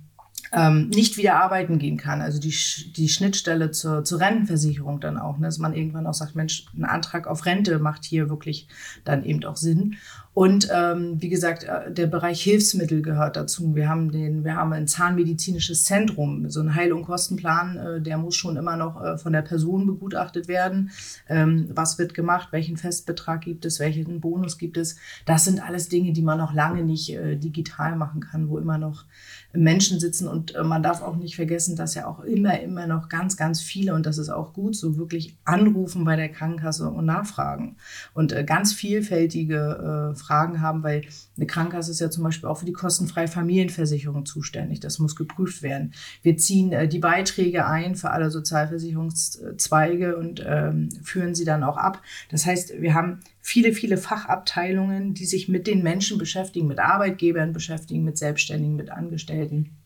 ähm, 0.54 0.90
nicht 0.90 1.18
wieder 1.18 1.36
arbeiten 1.42 1.80
gehen 1.80 1.98
kann. 1.98 2.22
Also 2.22 2.40
die, 2.40 2.56
die 2.96 3.10
Schnittstelle 3.10 3.72
zur, 3.72 4.04
zur 4.04 4.20
Rentenversicherung 4.20 5.00
dann 5.00 5.18
auch, 5.18 5.38
ne? 5.38 5.48
dass 5.48 5.58
man 5.58 5.74
irgendwann 5.74 6.08
auch 6.08 6.14
sagt, 6.14 6.36
Mensch, 6.36 6.66
ein 6.76 6.86
Antrag 6.86 7.28
auf 7.28 7.46
Rente 7.46 7.80
macht 7.80 8.06
hier 8.06 8.30
wirklich 8.30 8.68
dann 9.04 9.24
eben 9.24 9.44
auch 9.46 9.58
Sinn. 9.58 9.98
Und 10.38 10.70
ähm, 10.72 11.20
wie 11.20 11.30
gesagt, 11.30 11.64
äh, 11.64 11.92
der 11.92 12.06
Bereich 12.06 12.44
Hilfsmittel 12.44 13.02
gehört 13.02 13.36
dazu. 13.36 13.74
Wir 13.74 13.90
haben 13.90 14.12
den, 14.12 14.44
wir 14.44 14.56
haben 14.56 14.72
ein 14.72 14.86
zahnmedizinisches 14.86 15.84
Zentrum, 15.84 16.48
so 16.52 16.60
ein 16.60 16.76
Heil- 16.76 16.94
und 16.94 17.06
Kostenplan, 17.06 17.78
äh, 17.78 18.02
der 18.02 18.20
muss 18.20 18.36
schon 18.36 18.56
immer 18.56 18.78
noch 18.78 19.04
äh, 19.04 19.18
von 19.18 19.34
der 19.34 19.42
Person 19.42 19.88
begutachtet 19.88 20.48
werden. 20.48 20.92
Ähm, 21.28 21.70
was 21.74 21.98
wird 21.98 22.14
gemacht? 22.14 22.50
Welchen 22.52 22.78
Festbetrag 22.78 23.42
gibt 23.42 23.66
es? 23.66 23.80
Welchen 23.80 24.22
Bonus 24.22 24.60
gibt 24.60 24.78
es? 24.78 24.98
Das 25.26 25.44
sind 25.44 25.60
alles 25.60 25.90
Dinge, 25.90 26.14
die 26.14 26.22
man 26.22 26.38
noch 26.38 26.54
lange 26.54 26.84
nicht 26.84 27.16
äh, 27.16 27.36
digital 27.36 27.96
machen 27.96 28.22
kann, 28.22 28.48
wo 28.48 28.60
immer 28.60 28.78
noch 28.78 29.06
Menschen 29.54 30.00
sitzen. 30.00 30.28
Und 30.28 30.54
äh, 30.54 30.64
man 30.64 30.84
darf 30.84 31.02
auch 31.02 31.16
nicht 31.16 31.36
vergessen, 31.36 31.76
dass 31.76 31.96
ja 31.96 32.06
auch 32.06 32.20
immer, 32.20 32.60
immer 32.62 32.86
noch 32.86 33.10
ganz, 33.10 33.38
ganz 33.38 33.60
viele, 33.62 33.96
und 33.96 34.06
das 34.06 34.20
ist 34.20 34.30
auch 34.30 34.54
gut, 34.54 34.76
so 34.76 34.98
wirklich 34.98 35.36
anrufen 35.46 36.06
bei 36.06 36.16
der 36.16 36.30
Krankenkasse 36.30 36.88
und 36.88 37.06
nachfragen. 37.06 37.78
Und 38.14 38.34
äh, 38.34 38.44
ganz 38.44 38.74
vielfältige 38.74 40.14
äh, 40.14 40.27
Fragen 40.28 40.62
haben, 40.62 40.84
weil 40.84 41.04
eine 41.38 41.48
Krankenkasse 41.48 41.92
ist 41.92 42.00
ja 42.00 42.10
zum 42.10 42.24
Beispiel 42.24 42.50
auch 42.50 42.58
für 42.60 42.66
die 42.66 42.74
kostenfreie 42.74 43.28
Familienversicherung 43.28 44.26
zuständig. 44.26 44.80
Das 44.80 45.00
muss 45.00 45.16
geprüft 45.16 45.62
werden. 45.62 45.94
Wir 46.22 46.38
ziehen 46.38 46.72
äh, 46.72 46.88
die 46.88 47.00
Beiträge 47.00 47.66
ein 47.66 47.96
für 47.96 48.12
alle 48.12 48.30
Sozialversicherungszweige 48.30 50.18
und 50.18 50.44
ähm, 50.46 50.90
führen 51.02 51.36
sie 51.36 51.46
dann 51.46 51.64
auch 51.64 51.78
ab. 51.78 52.02
Das 52.30 52.46
heißt, 52.46 52.82
wir 52.82 52.94
haben 52.94 53.22
viele, 53.42 53.72
viele 53.74 53.98
Fachabteilungen, 53.98 55.14
die 55.14 55.26
sich 55.26 55.48
mit 55.48 55.68
den 55.68 55.84
Menschen 55.84 56.18
beschäftigen, 56.18 56.68
mit 56.68 56.80
Arbeitgebern 56.80 57.54
beschäftigen, 57.54 58.04
mit 58.04 58.18
Selbstständigen, 58.18 58.76
mit 58.76 58.90
Angestellten. 58.90 59.78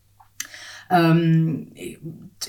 Ähm, 0.91 1.71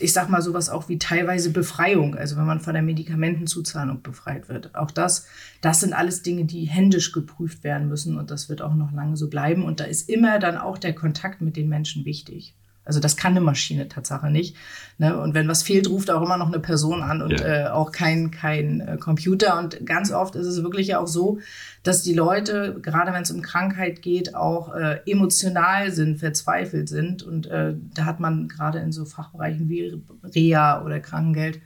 ich 0.00 0.12
sag 0.12 0.28
mal 0.28 0.42
sowas 0.42 0.68
auch 0.68 0.88
wie 0.88 0.98
teilweise 0.98 1.50
Befreiung, 1.50 2.16
also 2.16 2.36
wenn 2.36 2.46
man 2.46 2.60
von 2.60 2.74
der 2.74 2.82
Medikamentenzuzahlung 2.82 4.02
befreit 4.02 4.48
wird. 4.48 4.74
Auch 4.74 4.90
das, 4.90 5.26
das 5.60 5.80
sind 5.80 5.92
alles 5.92 6.22
Dinge, 6.22 6.44
die 6.44 6.64
händisch 6.64 7.12
geprüft 7.12 7.62
werden 7.62 7.88
müssen 7.88 8.18
und 8.18 8.30
das 8.30 8.48
wird 8.48 8.62
auch 8.62 8.74
noch 8.74 8.92
lange 8.92 9.16
so 9.16 9.30
bleiben. 9.30 9.64
Und 9.64 9.80
da 9.80 9.84
ist 9.84 10.08
immer 10.08 10.38
dann 10.38 10.56
auch 10.56 10.78
der 10.78 10.94
Kontakt 10.94 11.40
mit 11.40 11.56
den 11.56 11.68
Menschen 11.68 12.04
wichtig. 12.04 12.56
Also 12.84 12.98
das 12.98 13.16
kann 13.16 13.32
eine 13.32 13.40
Maschine 13.40 13.88
Tatsache 13.88 14.30
nicht. 14.30 14.56
Ne? 14.98 15.16
Und 15.18 15.34
wenn 15.34 15.46
was 15.48 15.62
fehlt, 15.62 15.88
ruft 15.88 16.10
auch 16.10 16.22
immer 16.22 16.36
noch 16.36 16.48
eine 16.48 16.58
Person 16.58 17.02
an 17.02 17.22
und 17.22 17.40
ja. 17.40 17.46
äh, 17.46 17.68
auch 17.68 17.92
kein, 17.92 18.30
kein 18.30 18.80
äh, 18.80 18.96
Computer. 18.96 19.58
Und 19.58 19.86
ganz 19.86 20.12
oft 20.12 20.34
ist 20.34 20.46
es 20.46 20.62
wirklich 20.62 20.88
ja 20.88 20.98
auch 20.98 21.06
so, 21.06 21.38
dass 21.84 22.02
die 22.02 22.14
Leute, 22.14 22.78
gerade 22.82 23.12
wenn 23.12 23.22
es 23.22 23.30
um 23.30 23.42
Krankheit 23.42 24.02
geht, 24.02 24.34
auch 24.34 24.74
äh, 24.74 24.98
emotional 25.06 25.92
sind, 25.92 26.18
verzweifelt 26.18 26.88
sind. 26.88 27.22
Und 27.22 27.46
äh, 27.46 27.74
da 27.94 28.04
hat 28.04 28.18
man 28.18 28.48
gerade 28.48 28.80
in 28.80 28.90
so 28.90 29.04
Fachbereichen 29.04 29.68
wie 29.68 30.02
Reha 30.24 30.84
oder 30.84 30.98
Krankengeld 30.98 31.60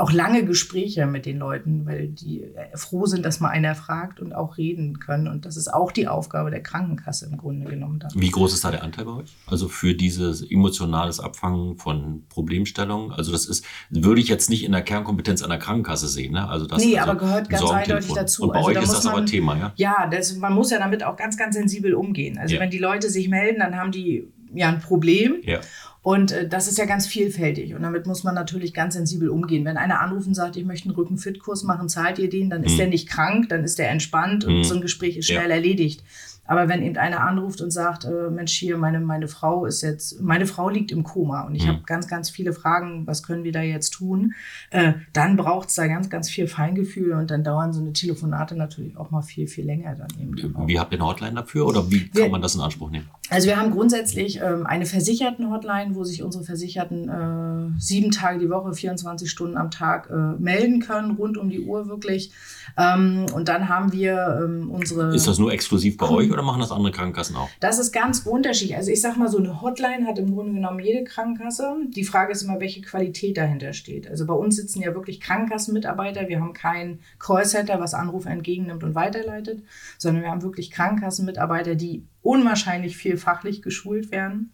auch 0.00 0.12
lange 0.12 0.44
Gespräche 0.44 1.06
mit 1.06 1.26
den 1.26 1.38
Leuten, 1.38 1.86
weil 1.86 2.08
die 2.08 2.42
äh, 2.42 2.76
froh 2.76 3.06
sind, 3.06 3.24
dass 3.24 3.40
mal 3.40 3.48
einer 3.48 3.74
fragt 3.74 4.20
und 4.20 4.32
auch 4.32 4.56
reden 4.56 4.98
können. 4.98 5.28
Und 5.28 5.44
das 5.44 5.56
ist 5.56 5.72
auch 5.72 5.92
die 5.92 6.08
Aufgabe 6.08 6.50
der 6.50 6.62
Krankenkasse 6.62 7.26
im 7.26 7.36
Grunde 7.36 7.70
genommen. 7.70 8.00
Dann. 8.00 8.10
Wie 8.14 8.30
groß 8.30 8.54
ist 8.54 8.64
da 8.64 8.70
der 8.70 8.82
Anteil 8.82 9.04
bei 9.04 9.12
euch? 9.12 9.30
Also 9.46 9.68
für 9.68 9.94
dieses 9.94 10.42
emotionales 10.42 11.20
Abfangen 11.20 11.76
von 11.76 12.24
Problemstellungen? 12.28 13.12
Also 13.12 13.32
das 13.32 13.46
ist, 13.46 13.64
würde 13.90 14.20
ich 14.20 14.28
jetzt 14.28 14.50
nicht 14.50 14.64
in 14.64 14.72
der 14.72 14.82
Kernkompetenz 14.82 15.42
einer 15.42 15.58
Krankenkasse 15.58 16.08
sehen. 16.08 16.32
Ne? 16.32 16.48
Also 16.48 16.66
das, 16.66 16.82
nee, 16.84 16.98
also 16.98 17.10
aber 17.10 17.20
gehört 17.20 17.48
ganz 17.48 17.70
eindeutig 17.70 18.12
dazu. 18.12 18.44
Und 18.44 18.52
bei 18.52 18.58
also 18.58 18.68
euch 18.68 18.74
da 18.74 18.82
ist 18.82 18.92
das 18.92 19.04
man, 19.04 19.14
aber 19.14 19.26
Thema, 19.26 19.56
ja? 19.56 19.72
Ja, 19.76 20.08
das, 20.10 20.34
man 20.36 20.54
muss 20.54 20.70
ja 20.70 20.78
damit 20.78 21.04
auch 21.04 21.16
ganz, 21.16 21.36
ganz 21.36 21.54
sensibel 21.54 21.94
umgehen. 21.94 22.38
Also 22.38 22.54
ja. 22.54 22.60
wenn 22.60 22.70
die 22.70 22.78
Leute 22.78 23.10
sich 23.10 23.28
melden, 23.28 23.60
dann 23.60 23.76
haben 23.76 23.92
die 23.92 24.28
ja 24.54 24.68
ein 24.68 24.80
Problem. 24.80 25.36
Ja. 25.42 25.60
Und 26.02 26.32
äh, 26.32 26.48
das 26.48 26.66
ist 26.66 26.78
ja 26.78 26.86
ganz 26.86 27.06
vielfältig 27.06 27.74
und 27.74 27.82
damit 27.82 28.06
muss 28.06 28.24
man 28.24 28.34
natürlich 28.34 28.72
ganz 28.72 28.94
sensibel 28.94 29.28
umgehen. 29.28 29.64
Wenn 29.64 29.76
einer 29.76 30.00
anruft 30.00 30.26
und 30.26 30.34
sagt, 30.34 30.56
ich 30.56 30.64
möchte 30.64 30.88
einen 30.88 30.94
Rückenfit-Kurs 30.94 31.62
machen, 31.64 31.88
zahlt 31.88 32.18
ihr 32.18 32.30
den, 32.30 32.48
dann 32.48 32.62
ist 32.62 32.72
mhm. 32.74 32.78
der 32.78 32.86
nicht 32.88 33.08
krank, 33.08 33.48
dann 33.50 33.64
ist 33.64 33.78
der 33.78 33.90
entspannt 33.90 34.44
und 34.44 34.58
mhm. 34.58 34.64
so 34.64 34.74
ein 34.74 34.80
Gespräch 34.80 35.16
ist 35.18 35.26
schnell 35.26 35.48
ja. 35.48 35.54
erledigt. 35.56 36.02
Aber 36.50 36.68
wenn 36.68 36.82
eben 36.82 36.96
einer 36.96 37.20
anruft 37.20 37.60
und 37.60 37.70
sagt, 37.70 38.06
äh, 38.06 38.28
Mensch, 38.28 38.52
hier, 38.54 38.76
meine, 38.76 38.98
meine 38.98 39.28
Frau 39.28 39.66
ist 39.66 39.82
jetzt, 39.82 40.20
meine 40.20 40.46
Frau 40.46 40.68
liegt 40.68 40.90
im 40.90 41.04
Koma 41.04 41.42
und 41.42 41.54
ich 41.54 41.64
mhm. 41.64 41.68
habe 41.68 41.82
ganz, 41.86 42.08
ganz 42.08 42.28
viele 42.28 42.52
Fragen, 42.52 43.06
was 43.06 43.22
können 43.22 43.44
wir 43.44 43.52
da 43.52 43.62
jetzt 43.62 43.90
tun? 43.90 44.32
Äh, 44.70 44.94
dann 45.12 45.36
braucht 45.36 45.68
es 45.68 45.76
da 45.76 45.86
ganz, 45.86 46.10
ganz 46.10 46.28
viel 46.28 46.48
Feingefühl 46.48 47.12
und 47.12 47.30
dann 47.30 47.44
dauern 47.44 47.72
so 47.72 47.80
eine 47.80 47.92
Telefonate 47.92 48.56
natürlich 48.56 48.96
auch 48.96 49.12
mal 49.12 49.22
viel, 49.22 49.46
viel 49.46 49.64
länger 49.64 49.94
dann 49.94 50.08
eben. 50.18 50.34
Wie 50.66 50.80
habt 50.80 50.92
ihr 50.92 50.98
eine 50.98 51.06
Hotline 51.06 51.34
dafür 51.34 51.66
oder 51.66 51.88
wie 51.88 52.08
kann 52.08 52.22
wir, 52.22 52.30
man 52.30 52.42
das 52.42 52.56
in 52.56 52.62
Anspruch 52.62 52.90
nehmen? 52.90 53.08
Also 53.30 53.46
wir 53.46 53.56
haben 53.56 53.70
grundsätzlich 53.70 54.40
ähm, 54.42 54.66
eine 54.66 54.86
Versicherten-Hotline, 54.86 55.94
wo 55.94 56.02
sich 56.02 56.22
unsere 56.22 56.42
Versicherten 56.42 57.08
äh, 57.08 57.80
sieben 57.80 58.10
Tage 58.10 58.40
die 58.40 58.50
Woche, 58.50 58.74
24 58.74 59.30
Stunden 59.30 59.56
am 59.56 59.70
Tag 59.70 60.10
äh, 60.10 60.40
melden 60.42 60.80
können, 60.80 61.12
rund 61.12 61.38
um 61.38 61.48
die 61.48 61.60
Uhr 61.60 61.86
wirklich. 61.88 62.32
Ähm, 62.76 63.26
und 63.32 63.48
dann 63.48 63.68
haben 63.68 63.92
wir 63.92 64.40
ähm, 64.42 64.70
unsere. 64.70 65.14
Ist 65.14 65.28
das 65.28 65.38
nur 65.38 65.52
exklusiv 65.52 65.96
bei 65.96 66.08
euch 66.08 66.30
oder 66.32 66.42
machen 66.42 66.60
das 66.60 66.72
andere 66.72 66.92
Krankenkassen 66.92 67.36
auch? 67.36 67.48
Das 67.60 67.78
ist 67.78 67.92
ganz 67.92 68.20
unterschiedlich. 68.20 68.76
Also 68.76 68.90
ich 68.90 69.00
sag 69.00 69.16
mal, 69.16 69.28
so 69.28 69.38
eine 69.38 69.62
Hotline 69.62 70.06
hat 70.06 70.18
im 70.18 70.34
Grunde 70.34 70.54
genommen 70.54 70.80
jede 70.80 71.04
Krankenkasse. 71.04 71.76
Die 71.88 72.04
Frage 72.04 72.32
ist 72.32 72.42
immer, 72.42 72.58
welche 72.58 72.82
Qualität 72.82 73.36
dahinter 73.36 73.72
steht. 73.72 74.10
Also 74.10 74.26
bei 74.26 74.34
uns 74.34 74.56
sitzen 74.56 74.82
ja 74.82 74.92
wirklich 74.92 75.20
Krankenkassenmitarbeiter. 75.20 76.28
Wir 76.28 76.40
haben 76.40 76.52
kein 76.52 76.98
Callcenter, 77.20 77.78
was 77.78 77.94
Anrufe 77.94 78.28
entgegennimmt 78.28 78.82
und 78.82 78.96
weiterleitet, 78.96 79.62
sondern 79.98 80.24
wir 80.24 80.30
haben 80.30 80.42
wirklich 80.42 80.72
Krankenkassenmitarbeiter, 80.72 81.76
die 81.76 82.04
unwahrscheinlich 82.22 82.96
viel 82.96 83.16
fachlich 83.16 83.62
geschult 83.62 84.10
werden 84.10 84.52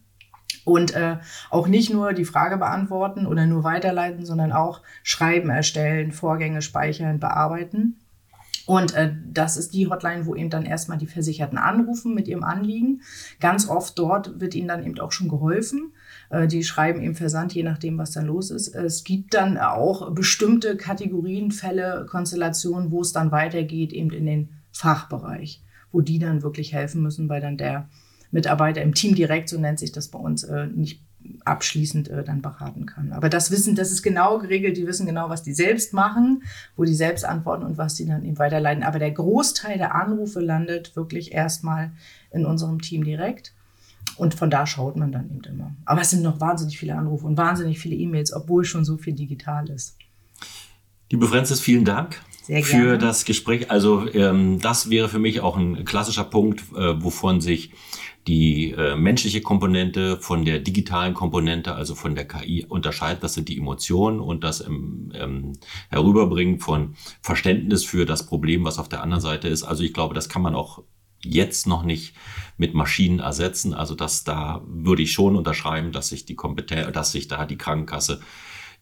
und 0.64 0.94
äh, 0.94 1.18
auch 1.50 1.68
nicht 1.68 1.92
nur 1.92 2.12
die 2.12 2.24
Frage 2.24 2.56
beantworten 2.56 3.26
oder 3.26 3.46
nur 3.46 3.64
weiterleiten, 3.64 4.26
sondern 4.26 4.52
auch 4.52 4.82
Schreiben 5.02 5.48
erstellen, 5.48 6.12
Vorgänge 6.12 6.60
speichern, 6.60 7.20
bearbeiten. 7.20 8.00
Und 8.66 8.94
äh, 8.94 9.14
das 9.24 9.56
ist 9.56 9.74
die 9.74 9.88
Hotline, 9.88 10.26
wo 10.26 10.34
eben 10.34 10.50
dann 10.50 10.66
erstmal 10.66 10.98
die 10.98 11.06
Versicherten 11.06 11.56
anrufen 11.56 12.14
mit 12.14 12.26
ihrem 12.26 12.42
Anliegen. 12.42 13.02
Ganz 13.38 13.68
oft 13.68 13.96
dort 13.96 14.40
wird 14.40 14.56
ihnen 14.56 14.66
dann 14.66 14.84
eben 14.84 14.98
auch 14.98 15.12
schon 15.12 15.28
geholfen. 15.28 15.92
Äh, 16.30 16.48
die 16.48 16.64
schreiben 16.64 17.00
eben 17.00 17.14
Versand, 17.14 17.54
je 17.54 17.62
nachdem, 17.62 17.96
was 17.96 18.10
dann 18.10 18.26
los 18.26 18.50
ist. 18.50 18.74
Es 18.74 19.04
gibt 19.04 19.34
dann 19.34 19.56
auch 19.56 20.12
bestimmte 20.12 20.76
Kategorien, 20.76 21.52
Fälle, 21.52 22.06
Konstellationen, 22.10 22.90
wo 22.90 23.02
es 23.02 23.12
dann 23.12 23.30
weitergeht, 23.30 23.92
eben 23.92 24.10
in 24.10 24.26
den 24.26 24.48
Fachbereich 24.72 25.62
wo 25.92 26.00
die 26.00 26.18
dann 26.18 26.42
wirklich 26.42 26.72
helfen 26.72 27.02
müssen, 27.02 27.28
weil 27.28 27.40
dann 27.40 27.56
der 27.56 27.88
Mitarbeiter 28.30 28.82
im 28.82 28.94
Team 28.94 29.14
direkt, 29.14 29.48
so 29.48 29.58
nennt 29.58 29.78
sich 29.78 29.92
das 29.92 30.08
bei 30.08 30.18
uns, 30.18 30.44
äh, 30.44 30.66
nicht 30.66 31.00
abschließend 31.44 32.08
äh, 32.08 32.24
dann 32.24 32.42
beraten 32.42 32.86
kann. 32.86 33.12
Aber 33.12 33.28
das 33.28 33.50
Wissen, 33.50 33.74
das 33.74 33.90
ist 33.90 34.02
genau 34.02 34.38
geregelt, 34.38 34.76
die 34.76 34.86
wissen 34.86 35.06
genau, 35.06 35.28
was 35.28 35.42
die 35.42 35.54
selbst 35.54 35.92
machen, 35.92 36.42
wo 36.76 36.84
die 36.84 36.94
selbst 36.94 37.24
antworten 37.24 37.64
und 37.64 37.78
was 37.78 37.94
die 37.94 38.06
dann 38.06 38.24
eben 38.24 38.38
weiterleiten. 38.38 38.84
Aber 38.84 38.98
der 38.98 39.10
Großteil 39.10 39.78
der 39.78 39.94
Anrufe 39.94 40.40
landet 40.40 40.94
wirklich 40.96 41.32
erstmal 41.32 41.92
in 42.30 42.46
unserem 42.46 42.80
Team 42.80 43.04
direkt. 43.04 43.52
Und 44.16 44.34
von 44.34 44.50
da 44.50 44.66
schaut 44.66 44.96
man 44.96 45.12
dann 45.12 45.30
eben 45.30 45.42
immer. 45.44 45.74
Aber 45.84 46.00
es 46.00 46.10
sind 46.10 46.22
noch 46.22 46.40
wahnsinnig 46.40 46.78
viele 46.78 46.94
Anrufe 46.94 47.26
und 47.26 47.36
wahnsinnig 47.36 47.78
viele 47.78 47.96
E-Mails, 47.96 48.32
obwohl 48.32 48.64
schon 48.64 48.84
so 48.84 48.96
viel 48.96 49.14
digital 49.14 49.68
ist. 49.68 49.96
Liebe 51.10 51.26
Franzis, 51.26 51.60
vielen 51.60 51.84
Dank 51.84 52.20
für 52.46 52.98
das 52.98 53.24
Gespräch. 53.24 53.70
Also 53.70 54.12
ähm, 54.12 54.60
das 54.60 54.90
wäre 54.90 55.08
für 55.08 55.18
mich 55.18 55.40
auch 55.40 55.56
ein 55.56 55.84
klassischer 55.84 56.24
Punkt, 56.24 56.60
äh, 56.76 57.02
wovon 57.02 57.40
sich 57.40 57.72
die 58.26 58.72
äh, 58.72 58.96
menschliche 58.96 59.40
Komponente 59.40 60.18
von 60.18 60.44
der 60.44 60.58
digitalen 60.58 61.14
Komponente, 61.14 61.74
also 61.74 61.94
von 61.94 62.14
der 62.14 62.26
KI 62.26 62.64
unterscheidet. 62.68 63.22
Das 63.22 63.34
sind 63.34 63.48
die 63.48 63.56
Emotionen 63.56 64.18
und 64.18 64.42
das 64.42 64.60
ähm, 64.60 65.12
ähm, 65.14 65.52
Herüberbringen 65.90 66.58
von 66.58 66.96
Verständnis 67.22 67.84
für 67.84 68.04
das 68.04 68.26
Problem, 68.26 68.64
was 68.64 68.78
auf 68.78 68.88
der 68.88 69.02
anderen 69.02 69.22
Seite 69.22 69.48
ist. 69.48 69.62
Also 69.62 69.84
ich 69.84 69.94
glaube, 69.94 70.14
das 70.14 70.28
kann 70.28 70.42
man 70.42 70.56
auch 70.56 70.82
jetzt 71.22 71.66
noch 71.66 71.82
nicht 71.82 72.14
mit 72.56 72.74
Maschinen 72.74 73.20
ersetzen. 73.20 73.74
Also 73.74 73.94
dass 73.94 74.24
da 74.24 74.62
würde 74.66 75.02
ich 75.02 75.12
schon 75.12 75.36
unterschreiben, 75.36 75.92
dass 75.92 76.08
sich 76.08 76.24
die 76.24 76.36
Kompetenz, 76.36 76.92
dass 76.92 77.12
sich 77.12 77.28
da 77.28 77.46
die 77.46 77.58
Krankenkasse 77.58 78.20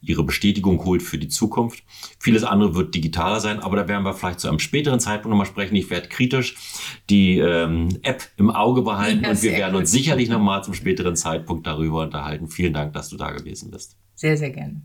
ihre 0.07 0.25
Bestätigung 0.25 0.85
holt 0.85 1.03
für 1.03 1.19
die 1.19 1.29
Zukunft. 1.29 1.83
Vieles 2.19 2.45
andere 2.45 2.75
wird 2.75 2.95
digitaler 2.95 3.41
sein, 3.41 3.61
aber 3.61 3.77
da 3.77 3.89
werden 3.89 4.05
wir 4.05 4.15
vielleicht 4.15 4.41
zu 4.41 4.49
einem 4.49 4.59
späteren 4.59 5.01
Zeitpunkt 5.01 5.31
nochmal 5.31 5.47
sprechen. 5.47 5.77
Ich 5.77 5.91
werde 5.91 6.09
kritisch 6.09 6.57
die 7.11 7.39
ähm, 7.39 7.89
App 8.03 8.23
im 8.37 8.51
Auge 8.51 8.83
behalten 8.83 9.25
ja, 9.25 9.31
und 9.31 9.43
wir 9.43 9.53
werden 9.53 9.77
uns 9.77 9.91
sicherlich 9.91 10.29
nochmal 10.29 10.63
zum 10.65 10.75
späteren 10.75 11.17
Zeitpunkt 11.17 11.67
darüber 11.67 12.03
unterhalten. 12.03 12.49
Vielen 12.49 12.73
Dank, 12.73 12.93
dass 12.93 13.09
du 13.09 13.17
da 13.17 13.31
gewesen 13.31 13.71
bist. 13.71 13.97
Sehr, 14.15 14.37
sehr 14.37 14.51
gerne. 14.51 14.83